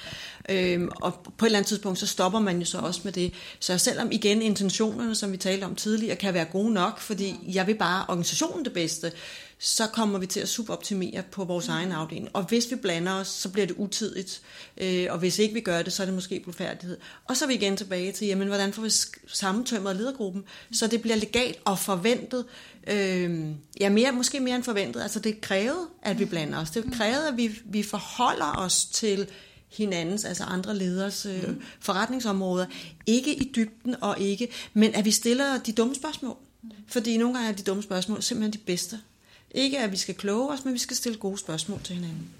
Øhm, 0.48 0.88
og 0.96 1.14
på 1.38 1.44
et 1.44 1.48
eller 1.48 1.58
andet 1.58 1.68
tidspunkt, 1.68 1.98
så 1.98 2.06
stopper 2.06 2.38
man 2.38 2.58
jo 2.58 2.64
så 2.64 2.78
også 2.78 3.00
med 3.04 3.12
det. 3.12 3.32
Så 3.60 3.78
selvom 3.78 4.08
igen 4.12 4.42
intentionerne, 4.42 5.14
som 5.14 5.32
vi 5.32 5.36
talte 5.36 5.64
om 5.64 5.74
tidligere, 5.74 6.16
kan 6.16 6.34
være 6.34 6.44
gode 6.44 6.72
nok, 6.72 7.00
fordi 7.00 7.34
jeg 7.52 7.66
vil 7.66 7.74
bare 7.74 8.04
organisationen 8.08 8.64
det 8.64 8.72
bedste, 8.72 9.12
så 9.58 9.86
kommer 9.86 10.18
vi 10.18 10.26
til 10.26 10.40
at 10.40 10.48
suboptimere 10.48 11.22
på 11.30 11.44
vores 11.44 11.68
egen 11.68 11.92
afdeling. 11.92 12.28
Og 12.32 12.42
hvis 12.42 12.70
vi 12.70 12.76
blander 12.76 13.12
os, 13.12 13.28
så 13.28 13.48
bliver 13.48 13.66
det 13.66 13.76
utidigt. 13.78 14.42
Øh, 14.76 15.06
og 15.10 15.18
hvis 15.18 15.38
ikke 15.38 15.54
vi 15.54 15.60
gør 15.60 15.82
det, 15.82 15.92
så 15.92 16.02
er 16.02 16.04
det 16.04 16.14
måske 16.14 16.40
blufærdighed. 16.40 16.96
Og 17.24 17.36
så 17.36 17.44
er 17.44 17.48
vi 17.48 17.54
igen 17.54 17.76
tilbage 17.76 18.12
til, 18.12 18.26
jamen, 18.26 18.48
hvordan 18.48 18.72
får 18.72 18.82
vi 18.82 18.90
sammentømret 19.26 19.96
ledergruppen, 19.96 20.44
så 20.72 20.86
det 20.86 21.02
bliver 21.02 21.16
legalt 21.16 21.58
og 21.64 21.78
forventet. 21.78 22.44
Øh, 22.86 23.50
ja, 23.80 23.88
mere, 23.88 24.12
måske 24.12 24.40
mere 24.40 24.56
end 24.56 24.64
forventet. 24.64 25.02
Altså 25.02 25.20
det 25.20 25.36
er 25.36 25.40
krævet, 25.40 25.86
at 26.02 26.18
vi 26.18 26.24
blander 26.24 26.58
os. 26.58 26.70
Det 26.70 26.84
er 26.84 26.90
krævet, 26.90 27.26
at 27.28 27.36
vi, 27.36 27.58
vi 27.64 27.82
forholder 27.82 28.56
os 28.58 28.84
til 28.84 29.28
hinandens, 29.68 30.24
altså 30.24 30.44
andre 30.44 30.76
leders 30.76 31.26
øh, 31.26 31.48
forretningsområder. 31.80 32.66
Ikke 33.06 33.34
i 33.34 33.52
dybden 33.56 33.96
og 34.00 34.20
ikke, 34.20 34.48
men 34.74 34.94
at 34.94 35.04
vi 35.04 35.10
stiller 35.10 35.58
de 35.58 35.72
dumme 35.72 35.94
spørgsmål. 35.94 36.36
Fordi 36.88 37.16
nogle 37.16 37.34
gange 37.34 37.48
er 37.48 37.54
de 37.54 37.62
dumme 37.62 37.82
spørgsmål 37.82 38.22
simpelthen 38.22 38.52
de 38.52 38.58
bedste 38.58 39.00
ikke 39.50 39.78
at 39.78 39.92
vi 39.92 39.96
skal 39.96 40.14
kloge 40.14 40.52
os, 40.52 40.64
men 40.64 40.74
vi 40.74 40.78
skal 40.78 40.96
stille 40.96 41.18
gode 41.18 41.38
spørgsmål 41.38 41.80
til 41.82 41.94
hinanden. 41.94 42.30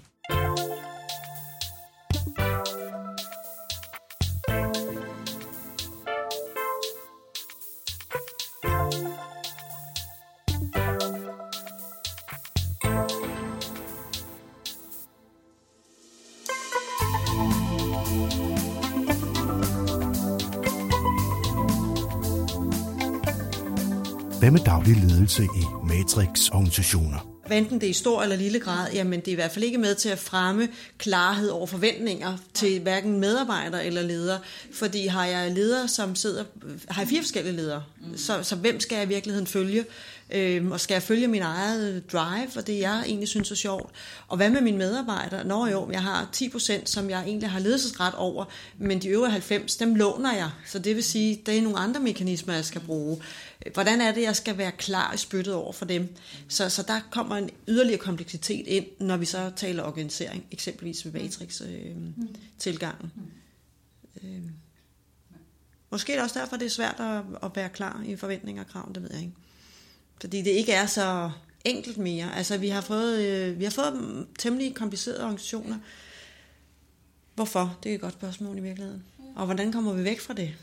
Hvad 24.39 24.51
med 24.51 24.59
daglig 24.65 24.95
ledelse 24.95 25.43
i 25.43 25.86
Matrix-organisationer? 25.97 27.37
Enten 27.51 27.81
det 27.81 27.87
er 27.87 27.89
i 27.89 27.93
stor 27.93 28.23
eller 28.23 28.35
lille 28.35 28.59
grad, 28.59 28.91
jamen 28.93 29.19
det 29.19 29.27
er 29.27 29.31
i 29.31 29.35
hvert 29.35 29.51
fald 29.51 29.65
ikke 29.65 29.77
med 29.77 29.95
til 29.95 30.09
at 30.09 30.19
fremme 30.19 30.67
klarhed 30.97 31.49
over 31.49 31.67
forventninger 31.67 32.37
til 32.53 32.79
hverken 32.79 33.19
medarbejdere 33.19 33.85
eller 33.85 34.01
ledere. 34.01 34.39
Fordi 34.73 35.07
har 35.07 35.25
jeg 35.25 35.51
ledere, 35.51 35.87
som 35.87 36.15
sidder, 36.15 36.43
har 36.89 37.01
jeg 37.01 37.09
fire 37.09 37.21
forskellige 37.21 37.55
ledere, 37.55 37.83
så, 38.15 38.43
så 38.43 38.55
hvem 38.55 38.79
skal 38.79 38.95
jeg 38.95 39.05
i 39.05 39.07
virkeligheden 39.07 39.47
følge? 39.47 39.85
Øhm, 40.29 40.71
og 40.71 40.79
skal 40.79 40.95
jeg 40.95 41.03
følge 41.03 41.27
min 41.27 41.41
eget 41.41 42.11
drive, 42.11 42.49
og 42.55 42.67
det 42.67 42.79
jeg 42.79 43.03
egentlig 43.05 43.27
synes 43.27 43.51
er 43.51 43.55
sjovt? 43.55 43.91
Og 44.27 44.37
hvad 44.37 44.49
med 44.49 44.61
mine 44.61 44.77
medarbejdere? 44.77 45.43
Nå 45.43 45.67
jo, 45.67 45.91
jeg 45.91 46.03
har 46.03 46.29
10%, 46.35 46.85
som 46.85 47.09
jeg 47.09 47.23
egentlig 47.23 47.49
har 47.49 47.59
ledelsesret 47.59 48.15
over, 48.15 48.45
men 48.77 49.01
de 49.01 49.07
øvrige 49.07 49.31
90, 49.31 49.75
dem 49.75 49.95
låner 49.95 50.33
jeg. 50.33 50.49
Så 50.65 50.79
det 50.79 50.95
vil 50.95 51.03
sige, 51.03 51.41
det 51.45 51.57
er 51.57 51.61
nogle 51.61 51.77
andre 51.77 51.99
mekanismer, 51.99 52.53
jeg 52.53 52.65
skal 52.65 52.81
bruge. 52.81 53.21
Hvordan 53.73 54.01
er 54.01 54.11
det, 54.11 54.21
jeg 54.21 54.35
skal 54.35 54.57
være 54.57 54.71
klar 54.71 55.13
i 55.13 55.17
spyttet 55.17 55.53
over 55.53 55.73
for 55.73 55.85
dem? 55.85 56.15
Så, 56.47 56.69
så 56.69 56.83
der 56.83 56.99
kommer 57.11 57.35
en 57.35 57.49
yderligere 57.67 57.99
kompleksitet 57.99 58.67
ind, 58.67 58.85
når 58.99 59.17
vi 59.17 59.25
så 59.25 59.51
taler 59.55 59.83
organisering, 59.83 60.45
eksempelvis 60.51 61.05
ved 61.05 61.11
Matrix-tilgangen. 61.11 63.11
Øh, 64.23 64.35
øh. 64.35 64.41
Måske 65.91 66.13
er 66.13 66.17
det 66.17 66.23
også 66.23 66.39
derfor, 66.39 66.57
det 66.57 66.65
er 66.65 66.69
svært 66.69 66.95
at, 66.99 67.21
at 67.43 67.55
være 67.55 67.69
klar 67.69 68.03
i 68.05 68.15
forventninger 68.15 68.63
og 68.63 68.69
krav, 68.69 68.91
det 68.95 69.03
ved 69.03 69.09
jeg 69.11 69.21
ikke. 69.21 69.33
Fordi 70.21 70.41
det 70.41 70.51
ikke 70.51 70.71
er 70.71 70.85
så 70.85 71.31
enkelt 71.65 71.97
mere. 71.97 72.35
Altså, 72.35 72.57
vi 72.57 72.67
har 72.67 72.81
fået, 72.81 73.19
øh, 73.21 73.59
vi 73.59 73.63
har 73.63 73.71
fået 73.71 74.25
temmelig 74.39 74.75
komplicerede 74.75 75.21
organisationer. 75.23 75.75
Hvorfor? 77.35 77.77
Det 77.83 77.91
er 77.91 77.95
et 77.95 78.01
godt 78.01 78.13
spørgsmål 78.13 78.57
i 78.57 78.61
virkeligheden. 78.61 79.03
Og 79.35 79.45
hvordan 79.45 79.71
kommer 79.71 79.93
vi 79.93 80.03
væk 80.03 80.19
fra 80.19 80.33
det? 80.33 80.53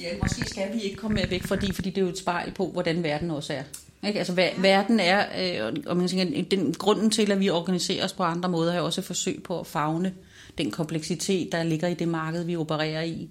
Ja, 0.00 0.08
måske 0.22 0.50
skal 0.50 0.74
vi 0.74 0.80
ikke 0.80 0.96
komme 0.96 1.30
væk 1.30 1.42
fra 1.42 1.56
det, 1.56 1.74
fordi 1.74 1.90
det 1.90 1.98
er 1.98 2.02
jo 2.02 2.08
et 2.08 2.18
spejl 2.18 2.52
på, 2.52 2.66
hvordan 2.66 3.02
verden 3.02 3.30
også 3.30 3.52
er. 3.52 3.62
Ikke? 4.06 4.18
Altså, 4.18 4.32
ver- 4.32 4.60
verden 4.60 5.00
er, 5.00 5.26
øh, 5.68 5.76
og 5.86 5.96
man 5.96 6.08
tænker, 6.08 6.44
den 6.50 6.74
grunden 6.74 7.10
til, 7.10 7.32
at 7.32 7.40
vi 7.40 7.50
organiserer 7.50 8.04
os 8.04 8.12
på 8.12 8.22
andre 8.22 8.48
måder, 8.48 8.72
er 8.72 8.80
også 8.80 9.00
et 9.00 9.04
forsøg 9.04 9.42
på 9.42 9.60
at 9.60 9.66
fagne 9.66 10.14
den 10.58 10.70
kompleksitet, 10.70 11.52
der 11.52 11.62
ligger 11.62 11.88
i 11.88 11.94
det 11.94 12.08
marked, 12.08 12.44
vi 12.44 12.56
opererer 12.56 13.02
i. 13.02 13.28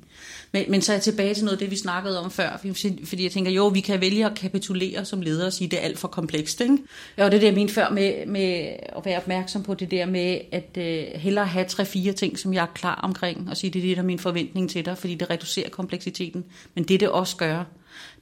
Men, 0.51 0.65
men 0.71 0.81
så 0.81 0.91
er 0.91 0.95
jeg 0.95 1.03
tilbage 1.03 1.33
til 1.33 1.43
noget 1.43 1.55
af 1.55 1.59
det, 1.59 1.71
vi 1.71 1.75
snakkede 1.75 2.19
om 2.19 2.31
før, 2.31 2.57
fordi 3.03 3.23
jeg 3.23 3.31
tænker, 3.31 3.51
jo, 3.51 3.67
vi 3.67 3.79
kan 3.79 4.01
vælge 4.01 4.25
at 4.25 4.35
kapitulere 4.35 5.05
som 5.05 5.21
ledere 5.21 5.47
og 5.47 5.53
sige, 5.53 5.67
det 5.67 5.79
er 5.79 5.83
alt 5.83 5.99
for 5.99 6.07
komplekst. 6.07 6.61
Ikke? 6.61 6.77
Og 7.17 7.31
det 7.31 7.33
er 7.33 7.39
det, 7.39 7.43
jeg 7.43 7.53
mente 7.53 7.73
før 7.73 7.89
med, 7.89 8.25
med 8.25 8.67
at 8.97 9.05
være 9.05 9.17
opmærksom 9.17 9.63
på 9.63 9.73
det 9.73 9.91
der 9.91 10.05
med, 10.05 10.39
at 10.51 10.77
øh, 10.77 11.03
hellere 11.15 11.45
have 11.45 11.65
tre-fire 11.65 12.13
ting, 12.13 12.39
som 12.39 12.53
jeg 12.53 12.61
er 12.61 12.73
klar 12.75 12.99
omkring, 13.03 13.49
og 13.49 13.57
sige, 13.57 13.71
det 13.71 13.79
er 13.79 13.87
det, 13.87 13.97
der 13.97 14.03
er 14.03 14.07
min 14.07 14.19
forventning 14.19 14.69
til 14.69 14.85
dig, 14.85 14.97
fordi 14.97 15.15
det 15.15 15.29
reducerer 15.29 15.69
kompleksiteten. 15.69 16.45
Men 16.75 16.83
det, 16.83 16.99
det 16.99 17.09
også 17.09 17.35
gør, 17.35 17.63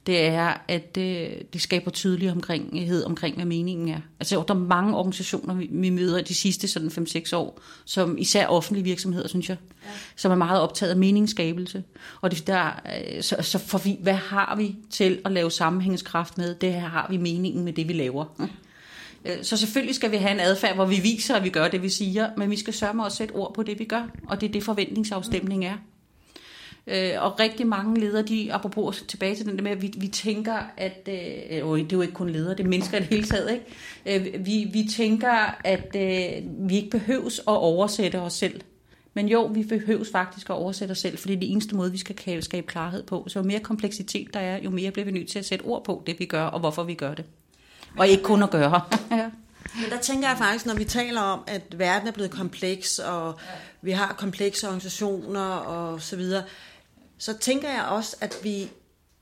det 0.06 0.26
er, 0.26 0.54
at 0.68 0.94
det, 0.94 1.42
det 1.52 1.60
skaber 1.60 1.90
tydelig 1.90 2.32
omkringhed 2.32 3.04
omkring, 3.04 3.34
hvad 3.34 3.44
meningen 3.44 3.88
er. 3.88 4.00
Altså, 4.20 4.44
der 4.48 4.54
er 4.54 4.58
mange 4.58 4.96
organisationer, 4.96 5.54
vi, 5.54 5.68
vi 5.72 5.90
møder 5.90 6.22
de 6.22 6.34
sidste 6.34 6.68
sådan 6.68 6.88
5-6 6.88 7.36
år, 7.36 7.60
som 7.84 8.18
især 8.18 8.46
offentlige 8.46 8.84
virksomheder, 8.84 9.28
synes 9.28 9.48
jeg, 9.48 9.56
ja. 9.84 9.90
som 10.16 10.32
er 10.32 10.36
meget 10.36 10.60
optaget 10.60 10.90
af 10.90 10.96
meningsskabelse. 10.96 11.84
Og 12.20 12.30
det, 12.30 12.46
der, 12.46 12.80
øh, 13.14 13.22
så, 13.22 13.36
så 13.40 13.58
for 13.58 13.78
vi, 13.78 13.96
hvad 14.00 14.14
har 14.14 14.56
vi 14.56 14.76
til 14.90 15.20
at 15.24 15.32
lave 15.32 15.50
sammenhængskraft 15.50 16.38
med? 16.38 16.54
Det 16.54 16.72
her 16.72 16.88
har 16.88 17.06
vi 17.10 17.16
meningen 17.16 17.64
med 17.64 17.72
det, 17.72 17.88
vi 17.88 17.92
laver. 17.92 18.48
Øh, 19.24 19.36
så 19.42 19.56
selvfølgelig 19.56 19.94
skal 19.94 20.10
vi 20.10 20.16
have 20.16 20.32
en 20.32 20.40
adfærd, 20.40 20.74
hvor 20.74 20.86
vi 20.86 21.00
viser, 21.02 21.34
at 21.34 21.44
vi 21.44 21.48
gør 21.48 21.68
det, 21.68 21.82
vi 21.82 21.88
siger, 21.88 22.30
men 22.36 22.50
vi 22.50 22.56
skal 22.56 22.74
sørge 22.74 22.94
med 22.94 23.04
at 23.04 23.12
sætte 23.12 23.32
ord 23.32 23.54
på 23.54 23.62
det, 23.62 23.78
vi 23.78 23.84
gør. 23.84 24.08
Og 24.28 24.40
det 24.40 24.48
er 24.48 24.52
det, 24.52 24.62
forventningsafstemning 24.62 25.64
er. 25.64 25.76
Øh, 26.90 27.22
og 27.22 27.40
rigtig 27.40 27.66
mange 27.66 28.00
ledere, 28.00 28.22
de, 28.22 28.52
apropos 28.52 29.04
tilbage 29.08 29.36
til 29.36 29.46
den 29.46 29.56
der 29.56 29.62
med, 29.62 29.70
at 29.70 29.82
vi, 29.82 29.92
vi 29.96 30.08
tænker, 30.08 30.56
at, 30.76 31.08
øh, 31.08 31.14
det 31.14 31.52
er 31.52 31.86
jo 31.92 32.00
ikke 32.00 32.14
kun 32.14 32.30
ledere, 32.30 32.54
det 32.54 32.64
er 32.64 32.68
mennesker 32.68 32.96
i 32.96 33.00
det 33.00 33.08
hele 33.08 33.24
taget, 33.24 33.52
ikke? 34.06 34.34
Øh, 34.34 34.46
vi, 34.46 34.70
vi 34.72 34.88
tænker, 34.96 35.58
at 35.64 35.96
øh, 35.96 36.68
vi 36.68 36.76
ikke 36.76 36.90
behøves 36.90 37.38
at 37.38 37.42
oversætte 37.46 38.20
os 38.20 38.32
selv. 38.32 38.60
Men 39.14 39.28
jo, 39.28 39.44
vi 39.44 39.62
behøves 39.64 40.08
faktisk 40.12 40.50
at 40.50 40.54
oversætte 40.54 40.92
os 40.92 40.98
selv, 40.98 41.18
fordi 41.18 41.34
det 41.34 41.36
er 41.36 41.40
det 41.40 41.52
eneste 41.52 41.76
måde, 41.76 41.92
vi 41.92 41.98
skal 41.98 42.42
skabe 42.42 42.66
klarhed 42.66 43.02
på. 43.02 43.24
Så 43.28 43.38
jo 43.38 43.44
mere 43.44 43.60
kompleksitet 43.60 44.34
der 44.34 44.40
er, 44.40 44.62
jo 44.62 44.70
mere 44.70 44.90
bliver 44.90 45.04
vi 45.04 45.12
nødt 45.12 45.28
til 45.28 45.38
at 45.38 45.44
sætte 45.44 45.62
ord 45.62 45.84
på 45.84 46.02
det, 46.06 46.16
vi 46.18 46.24
gør, 46.24 46.44
og 46.44 46.60
hvorfor 46.60 46.82
vi 46.82 46.94
gør 46.94 47.14
det. 47.14 47.24
Og 47.98 48.08
ikke 48.08 48.22
kun 48.22 48.42
at 48.42 48.50
gøre. 48.50 48.80
ja. 49.10 49.30
Men 49.74 49.90
der 49.90 49.98
tænker 49.98 50.28
jeg 50.28 50.38
faktisk, 50.38 50.66
når 50.66 50.74
vi 50.74 50.84
taler 50.84 51.20
om, 51.20 51.40
at 51.46 51.78
verden 51.78 52.08
er 52.08 52.12
blevet 52.12 52.30
kompleks, 52.30 52.98
og 52.98 53.38
vi 53.82 53.90
har 53.90 54.14
komplekse 54.18 54.66
organisationer 54.66 55.50
og 55.50 56.02
så 56.02 56.16
videre, 56.16 56.42
så 57.18 57.38
tænker 57.38 57.68
jeg 57.68 57.82
også, 57.82 58.16
at 58.20 58.38
vi 58.42 58.68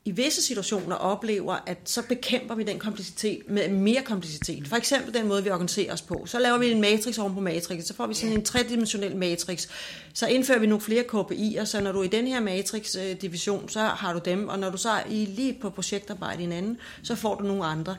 i 0.06 0.10
visse 0.10 0.42
situationer 0.42 0.96
oplever, 0.96 1.56
at 1.66 1.78
så 1.84 2.02
bekæmper 2.02 2.54
vi 2.54 2.62
den 2.62 2.78
kompleksitet 2.78 3.42
med 3.48 3.68
mere 3.68 4.02
kompleksitet. 4.02 4.68
For 4.68 4.76
eksempel 4.76 5.14
den 5.14 5.28
måde, 5.28 5.44
vi 5.44 5.50
organiserer 5.50 5.92
os 5.92 6.02
på. 6.02 6.26
Så 6.26 6.38
laver 6.38 6.58
vi 6.58 6.70
en 6.70 6.80
matrix 6.80 7.18
oven 7.18 7.34
på 7.34 7.40
matrix, 7.40 7.84
så 7.84 7.94
får 7.94 8.06
vi 8.06 8.14
sådan 8.14 8.36
en 8.36 8.44
tredimensionel 8.44 9.16
matrix. 9.16 9.68
Så 10.14 10.26
indfører 10.26 10.58
vi 10.58 10.66
nogle 10.66 10.80
flere 10.80 11.02
KPI'er, 11.02 11.64
så 11.64 11.80
når 11.80 11.92
du 11.92 12.00
er 12.00 12.04
i 12.04 12.08
den 12.08 12.26
her 12.26 12.40
matrix-division, 12.40 13.68
så 13.68 13.80
har 13.80 14.12
du 14.12 14.20
dem, 14.24 14.48
og 14.48 14.58
når 14.58 14.70
du 14.70 14.76
så 14.76 14.90
er 14.90 15.02
i 15.10 15.24
lige 15.24 15.58
på 15.60 15.70
projektarbejde 15.70 16.42
i 16.42 16.44
en 16.44 16.52
anden, 16.52 16.78
så 17.02 17.14
får 17.14 17.34
du 17.34 17.44
nogle 17.44 17.64
andre. 17.64 17.96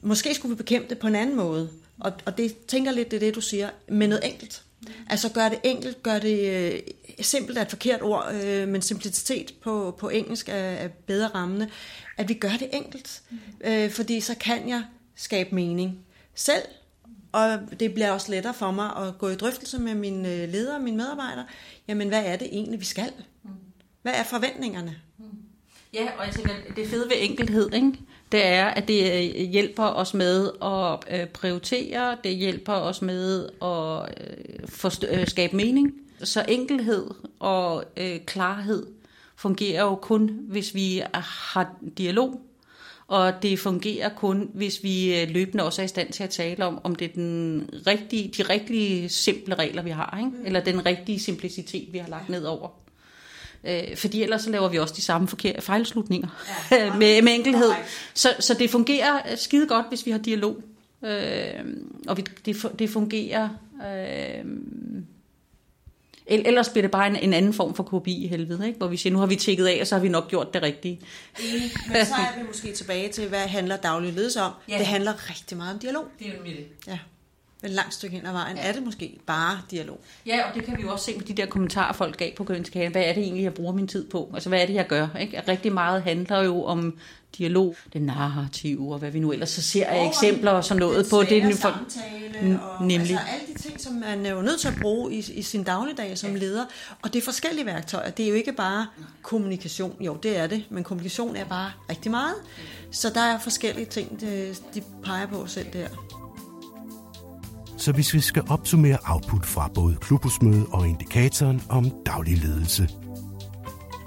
Måske 0.00 0.34
skulle 0.34 0.56
vi 0.56 0.56
bekæmpe 0.56 0.88
det 0.88 0.98
på 0.98 1.06
en 1.06 1.14
anden 1.14 1.36
måde. 1.36 1.70
Og, 2.00 2.12
og 2.24 2.38
det 2.38 2.56
tænker 2.66 2.92
lidt, 2.92 3.10
det 3.10 3.16
er 3.16 3.20
det, 3.20 3.34
du 3.34 3.40
siger, 3.40 3.70
med 3.88 4.08
noget 4.08 4.26
enkelt. 4.26 4.62
Altså 5.10 5.32
gør 5.32 5.48
det 5.48 5.58
enkelt, 5.64 6.02
gør 6.02 6.18
det 6.18 6.72
øh, 6.72 6.80
simpelt 7.20 7.58
er 7.58 7.62
et 7.62 7.70
forkert 7.70 8.02
ord, 8.02 8.34
øh, 8.44 8.68
men 8.68 8.82
simplicitet 8.82 9.54
på, 9.62 9.96
på 9.98 10.08
engelsk 10.08 10.48
er, 10.48 10.54
er 10.54 10.88
bedre 10.88 11.28
rammende. 11.28 11.70
At 12.16 12.28
vi 12.28 12.34
gør 12.34 12.52
det 12.58 12.68
enkelt, 12.72 13.22
øh, 13.60 13.90
fordi 13.90 14.20
så 14.20 14.34
kan 14.34 14.68
jeg 14.68 14.84
skabe 15.16 15.54
mening 15.54 15.98
selv, 16.34 16.62
og 17.32 17.58
det 17.80 17.94
bliver 17.94 18.10
også 18.10 18.30
lettere 18.30 18.54
for 18.54 18.70
mig 18.70 18.96
at 18.96 19.18
gå 19.18 19.28
i 19.28 19.34
drøftelse 19.34 19.78
med 19.78 19.94
mine 19.94 20.34
øh, 20.34 20.48
ledere 20.48 20.76
og 20.76 20.82
mine 20.82 20.96
medarbejdere. 20.96 21.46
Jamen, 21.88 22.08
hvad 22.08 22.24
er 22.24 22.36
det 22.36 22.48
egentlig, 22.52 22.80
vi 22.80 22.84
skal? 22.84 23.12
Hvad 24.02 24.12
er 24.14 24.22
forventningerne? 24.22 24.96
Ja, 25.94 26.08
og 26.18 26.26
jeg 26.26 26.34
tænker, 26.34 26.52
det 26.76 26.88
fede 26.88 27.08
ved 27.08 27.16
enkelhed, 27.20 27.72
ikke? 27.72 27.92
Det 28.32 28.46
er, 28.46 28.66
at 28.66 28.88
det 28.88 29.12
øh, 29.12 29.50
hjælper 29.50 29.84
os 29.84 30.14
med 30.14 30.50
at 30.62 31.20
øh, 31.20 31.26
prioritere, 31.26 32.16
det 32.24 32.36
hjælper 32.36 32.72
os 32.72 33.02
med 33.02 33.48
at 33.62 35.28
skabe 35.28 35.56
mening. 35.56 35.94
Så 36.22 36.44
enkelhed 36.48 37.06
og 37.38 37.84
øh, 37.96 38.20
klarhed 38.26 38.86
fungerer 39.36 39.82
jo 39.82 39.94
kun, 39.94 40.40
hvis 40.48 40.74
vi 40.74 41.02
har 41.14 41.74
dialog, 41.98 42.40
Og 43.06 43.42
det 43.42 43.58
fungerer 43.58 44.08
kun, 44.08 44.50
hvis 44.54 44.82
vi 44.82 45.20
øh, 45.20 45.28
løbende 45.28 45.64
også 45.64 45.82
er 45.82 45.84
i 45.84 45.88
stand 45.88 46.12
til 46.12 46.22
at 46.22 46.30
tale 46.30 46.64
om, 46.64 46.80
om 46.84 46.94
det 46.94 47.04
er 47.04 47.12
den 47.14 47.70
rigtige, 47.86 48.28
de 48.36 48.42
rigtige 48.42 49.08
simple 49.08 49.54
regler, 49.54 49.82
vi 49.82 49.90
har, 49.90 50.18
ikke? 50.18 50.46
eller 50.46 50.60
den 50.60 50.86
rigtige 50.86 51.20
simplicitet, 51.20 51.92
vi 51.92 51.98
har 51.98 52.08
lagt 52.08 52.28
ned 52.28 52.44
over. 52.44 52.68
Øh, 53.64 53.96
fordi 53.96 54.22
ellers 54.22 54.42
så 54.42 54.50
laver 54.50 54.68
vi 54.68 54.78
også 54.78 54.94
de 54.96 55.02
samme 55.02 55.28
forkerte 55.28 55.60
fejlslutninger 55.60 56.28
ja. 56.70 56.94
med, 57.00 57.22
med 57.22 57.34
enkelhed. 57.34 57.70
Så, 58.14 58.28
så 58.40 58.54
det 58.54 58.70
fungerer 58.70 59.36
skide 59.36 59.66
godt, 59.66 59.86
hvis 59.88 60.06
vi 60.06 60.10
har 60.10 60.18
dialog. 60.18 60.56
Øh, 61.04 61.64
og 62.08 62.16
vi, 62.16 62.24
det, 62.46 62.72
det 62.78 62.90
fungerer... 62.90 63.48
Øh, 63.86 64.44
Ellers 66.30 66.68
bliver 66.68 66.82
det 66.82 66.90
bare 66.90 67.06
en, 67.06 67.16
en 67.16 67.32
anden 67.32 67.54
form 67.54 67.74
for 67.74 67.82
kopi 67.82 68.24
i 68.24 68.26
helvede, 68.26 68.66
ikke? 68.66 68.78
hvor 68.78 68.86
vi 68.86 68.96
siger, 68.96 69.12
nu 69.12 69.18
har 69.18 69.26
vi 69.26 69.36
tækket 69.36 69.66
af, 69.66 69.78
og 69.80 69.86
så 69.86 69.94
har 69.94 70.02
vi 70.02 70.08
nok 70.08 70.28
gjort 70.28 70.54
det 70.54 70.62
rigtige. 70.62 71.00
Men 71.38 72.06
så 72.06 72.14
er 72.14 72.38
vi 72.38 72.46
måske 72.46 72.72
tilbage 72.72 73.08
til, 73.08 73.28
hvad 73.28 73.38
handler 73.38 73.76
daglig 73.76 74.12
ledelse 74.12 74.40
om? 74.40 74.52
Ja. 74.68 74.78
Det 74.78 74.86
handler 74.86 75.30
rigtig 75.30 75.56
meget 75.56 75.74
om 75.74 75.78
dialog. 75.78 76.04
Det 76.18 76.26
er 76.26 76.30
jo 76.30 76.44
det. 76.44 76.66
Ja. 76.86 76.98
Et 77.64 77.70
langt 77.70 77.94
stykke 77.94 78.16
hen 78.16 78.26
ad 78.26 78.32
vejen 78.32 78.56
ja. 78.56 78.68
er 78.68 78.72
det 78.72 78.82
måske 78.82 79.18
bare 79.26 79.60
dialog. 79.70 80.00
Ja, 80.26 80.48
og 80.48 80.54
det 80.54 80.64
kan 80.64 80.76
vi 80.76 80.82
jo 80.82 80.92
også 80.92 81.04
se 81.04 81.16
med 81.16 81.24
de 81.24 81.32
der 81.32 81.46
kommentarer, 81.46 81.92
folk 81.92 82.16
gav 82.16 82.34
på 82.34 82.44
Gønskade. 82.44 82.88
Hvad 82.88 83.02
er 83.02 83.12
det 83.12 83.22
egentlig, 83.22 83.44
jeg 83.44 83.54
bruger 83.54 83.72
min 83.72 83.88
tid 83.88 84.06
på? 84.10 84.30
Altså, 84.34 84.48
hvad 84.48 84.62
er 84.62 84.66
det, 84.66 84.74
jeg 84.74 84.86
gør? 84.86 85.08
Ikke? 85.20 85.42
Rigtig 85.48 85.72
meget 85.72 86.02
handler 86.02 86.42
jo 86.42 86.64
om 86.64 86.98
dialog, 87.38 87.76
det 87.92 88.02
narrative, 88.02 88.92
og 88.92 88.98
hvad 88.98 89.10
vi 89.10 89.20
nu 89.20 89.32
ellers 89.32 89.50
så 89.50 89.62
ser 89.62 89.86
af 89.86 90.06
eksempler 90.06 90.50
og 90.50 90.64
sådan 90.64 90.80
noget 90.80 91.06
på. 91.10 91.22
Det 91.22 91.38
er 91.38 91.56
samtale, 91.56 92.60
og 92.62 92.86
nemlig. 92.86 93.10
Altså, 93.10 93.18
alle 93.32 93.54
de 93.54 93.62
ting, 93.62 93.80
som 93.80 93.94
man 93.94 94.26
er 94.26 94.30
jo 94.30 94.42
nødt 94.42 94.60
til 94.60 94.68
at 94.68 94.74
bruge 94.80 95.14
i, 95.14 95.18
i 95.18 95.42
sin 95.42 95.62
dagligdag 95.62 96.18
som 96.18 96.34
leder. 96.34 96.64
Og 97.02 97.12
det 97.12 97.18
er 97.20 97.24
forskellige 97.24 97.66
værktøjer. 97.66 98.10
Det 98.10 98.24
er 98.24 98.28
jo 98.28 98.34
ikke 98.34 98.52
bare 98.52 98.86
kommunikation. 99.22 99.96
Jo, 100.00 100.14
det 100.14 100.38
er 100.38 100.46
det, 100.46 100.64
men 100.70 100.84
kommunikation 100.84 101.36
er 101.36 101.44
bare 101.44 101.70
rigtig 101.90 102.10
meget. 102.10 102.34
Så 102.90 103.10
der 103.10 103.20
er 103.20 103.38
forskellige 103.38 103.86
ting, 103.86 104.20
de, 104.20 104.54
de 104.74 104.82
peger 105.04 105.26
på 105.26 105.46
selv 105.46 105.66
der. 105.72 105.88
Så 107.78 107.92
hvis 107.92 108.14
vi 108.14 108.20
skal 108.20 108.42
opsummere 108.48 108.98
output 109.04 109.46
fra 109.46 109.70
både 109.74 109.96
klubhusmødet 110.00 110.66
og 110.72 110.88
indikatoren 110.88 111.62
om 111.68 111.90
daglig 112.06 112.38
ledelse. 112.38 112.88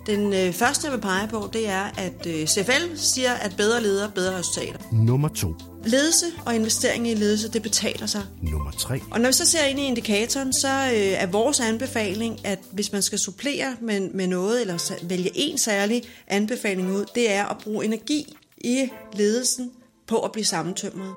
Den 0.05 0.33
øh, 0.33 0.53
første, 0.53 0.87
jeg 0.87 0.93
vil 0.93 1.01
pege 1.01 1.27
på, 1.27 1.49
det 1.53 1.69
er, 1.69 1.83
at 1.97 2.27
øh, 2.27 2.47
CFL 2.47 2.95
siger, 2.95 3.33
at 3.33 3.53
bedre 3.57 3.81
ledere, 3.81 4.11
bedre 4.15 4.37
resultater. 4.37 4.79
Nummer 4.91 5.27
to. 5.27 5.55
Ledelse 5.85 6.25
og 6.45 6.55
investering 6.55 7.07
i 7.07 7.13
ledelse, 7.13 7.51
det 7.51 7.61
betaler 7.61 8.05
sig. 8.05 8.21
Nummer 8.41 8.71
tre. 8.71 8.99
Og 9.11 9.21
når 9.21 9.29
vi 9.29 9.33
så 9.33 9.45
ser 9.45 9.63
ind 9.63 9.79
i 9.79 9.83
indikatoren, 9.83 10.53
så 10.53 10.67
øh, 10.67 10.97
er 10.97 11.27
vores 11.27 11.59
anbefaling, 11.59 12.45
at 12.45 12.59
hvis 12.71 12.91
man 12.91 13.01
skal 13.01 13.19
supplere 13.19 13.75
med, 13.81 14.09
med 14.13 14.27
noget, 14.27 14.61
eller 14.61 14.93
vælge 15.03 15.31
en 15.33 15.57
særlig 15.57 16.03
anbefaling 16.27 16.91
ud, 16.91 17.05
det 17.15 17.31
er 17.31 17.45
at 17.45 17.57
bruge 17.57 17.85
energi 17.85 18.37
i 18.57 18.89
ledelsen 19.13 19.71
på 20.07 20.19
at 20.19 20.31
blive 20.31 20.45
sammentømret 20.45 21.15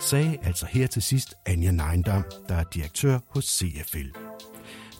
sagde 0.00 0.38
altså 0.42 0.66
her 0.66 0.86
til 0.86 1.02
sidst 1.02 1.34
Anja 1.46 1.70
Neindam, 1.70 2.22
der 2.48 2.54
er 2.54 2.64
direktør 2.74 3.18
hos 3.28 3.44
CFL. 3.44 4.08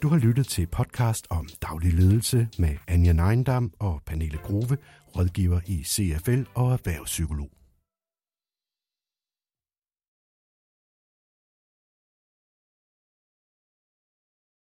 Du 0.02 0.08
har 0.08 0.18
lyttet 0.18 0.46
til 0.46 0.66
podcast 0.66 1.26
om 1.30 1.48
daglig 1.62 1.92
ledelse 1.92 2.48
med 2.58 2.76
Anja 2.88 3.12
Neindam 3.12 3.72
og 3.78 4.02
Pernille 4.06 4.38
Grove, 4.38 4.76
rådgiver 5.16 5.60
i 5.66 5.84
CFL 5.84 6.42
og 6.54 6.72
erhvervspsykolog. 6.72 7.59